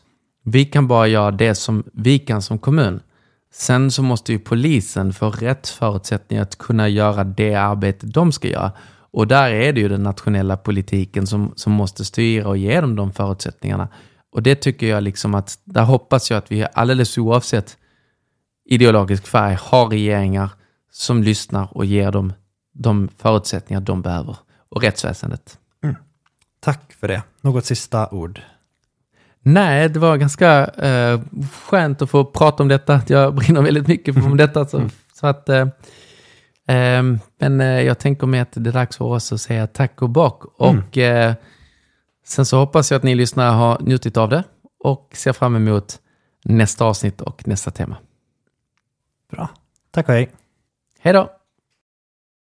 vi 0.43 0.65
kan 0.65 0.87
bara 0.87 1.07
göra 1.07 1.31
det 1.31 1.55
som 1.55 1.83
vi 1.93 2.19
kan 2.19 2.41
som 2.41 2.57
kommun. 2.57 2.99
Sen 3.53 3.91
så 3.91 4.03
måste 4.03 4.31
ju 4.31 4.39
polisen 4.39 5.13
få 5.13 5.29
rätt 5.29 5.67
förutsättningar 5.67 6.43
att 6.43 6.57
kunna 6.57 6.89
göra 6.89 7.23
det 7.23 7.55
arbete 7.55 8.07
de 8.07 8.31
ska 8.31 8.47
göra. 8.47 8.71
Och 9.13 9.27
där 9.27 9.49
är 9.49 9.73
det 9.73 9.81
ju 9.81 9.89
den 9.89 10.03
nationella 10.03 10.57
politiken 10.57 11.27
som, 11.27 11.53
som 11.55 11.73
måste 11.73 12.05
styra 12.05 12.47
och 12.47 12.57
ge 12.57 12.81
dem 12.81 12.95
de 12.95 13.13
förutsättningarna. 13.13 13.87
Och 14.31 14.43
det 14.43 14.55
tycker 14.55 14.87
jag 14.87 15.03
liksom 15.03 15.35
att, 15.35 15.59
där 15.63 15.83
hoppas 15.83 16.31
jag 16.31 16.37
att 16.37 16.51
vi 16.51 16.65
alldeles 16.73 17.17
oavsett 17.17 17.77
ideologisk 18.71 19.27
färg 19.27 19.57
har 19.61 19.87
regeringar 19.89 20.49
som 20.91 21.23
lyssnar 21.23 21.77
och 21.77 21.85
ger 21.85 22.11
dem 22.11 22.33
de 22.73 23.09
förutsättningar 23.17 23.81
de 23.81 24.01
behöver. 24.01 24.37
Och 24.69 24.81
rättsväsendet. 24.81 25.57
Mm. 25.83 25.95
Tack 26.59 26.93
för 26.93 27.07
det. 27.07 27.23
Något 27.41 27.65
sista 27.65 28.09
ord? 28.09 28.41
Nej, 29.41 29.89
det 29.89 29.99
var 29.99 30.17
ganska 30.17 30.65
eh, 30.65 31.21
skönt 31.51 32.01
att 32.01 32.09
få 32.09 32.25
prata 32.25 32.63
om 32.63 32.69
detta. 32.69 33.01
Jag 33.07 33.35
brinner 33.35 33.61
väldigt 33.61 33.87
mycket 33.87 34.15
för 34.15 34.35
detta. 34.35 34.65
Så, 34.65 34.89
så 35.13 35.27
att, 35.27 35.49
eh, 35.49 35.67
eh, 36.67 37.03
men 37.39 37.59
jag 37.59 37.99
tänker 37.99 38.27
mig 38.27 38.39
att 38.39 38.51
det 38.51 38.69
är 38.69 38.73
dags 38.73 38.97
för 38.97 39.05
oss 39.05 39.31
att 39.31 39.41
säga 39.41 39.67
tack 39.67 40.01
och 40.01 40.09
bock. 40.09 40.45
Och 40.45 40.97
mm. 40.97 41.35
sen 42.25 42.45
så 42.45 42.57
hoppas 42.57 42.91
jag 42.91 42.97
att 42.97 43.03
ni 43.03 43.15
lyssnare 43.15 43.51
har 43.51 43.77
njutit 43.81 44.17
av 44.17 44.29
det 44.29 44.43
och 44.83 45.11
ser 45.13 45.33
fram 45.33 45.55
emot 45.55 45.99
nästa 46.43 46.85
avsnitt 46.85 47.21
och 47.21 47.47
nästa 47.47 47.71
tema. 47.71 47.97
Bra. 49.31 49.49
Tack 49.91 50.09
och 50.09 50.13
hej. 50.13 50.29
Hej 50.99 51.13
då. 51.13 51.40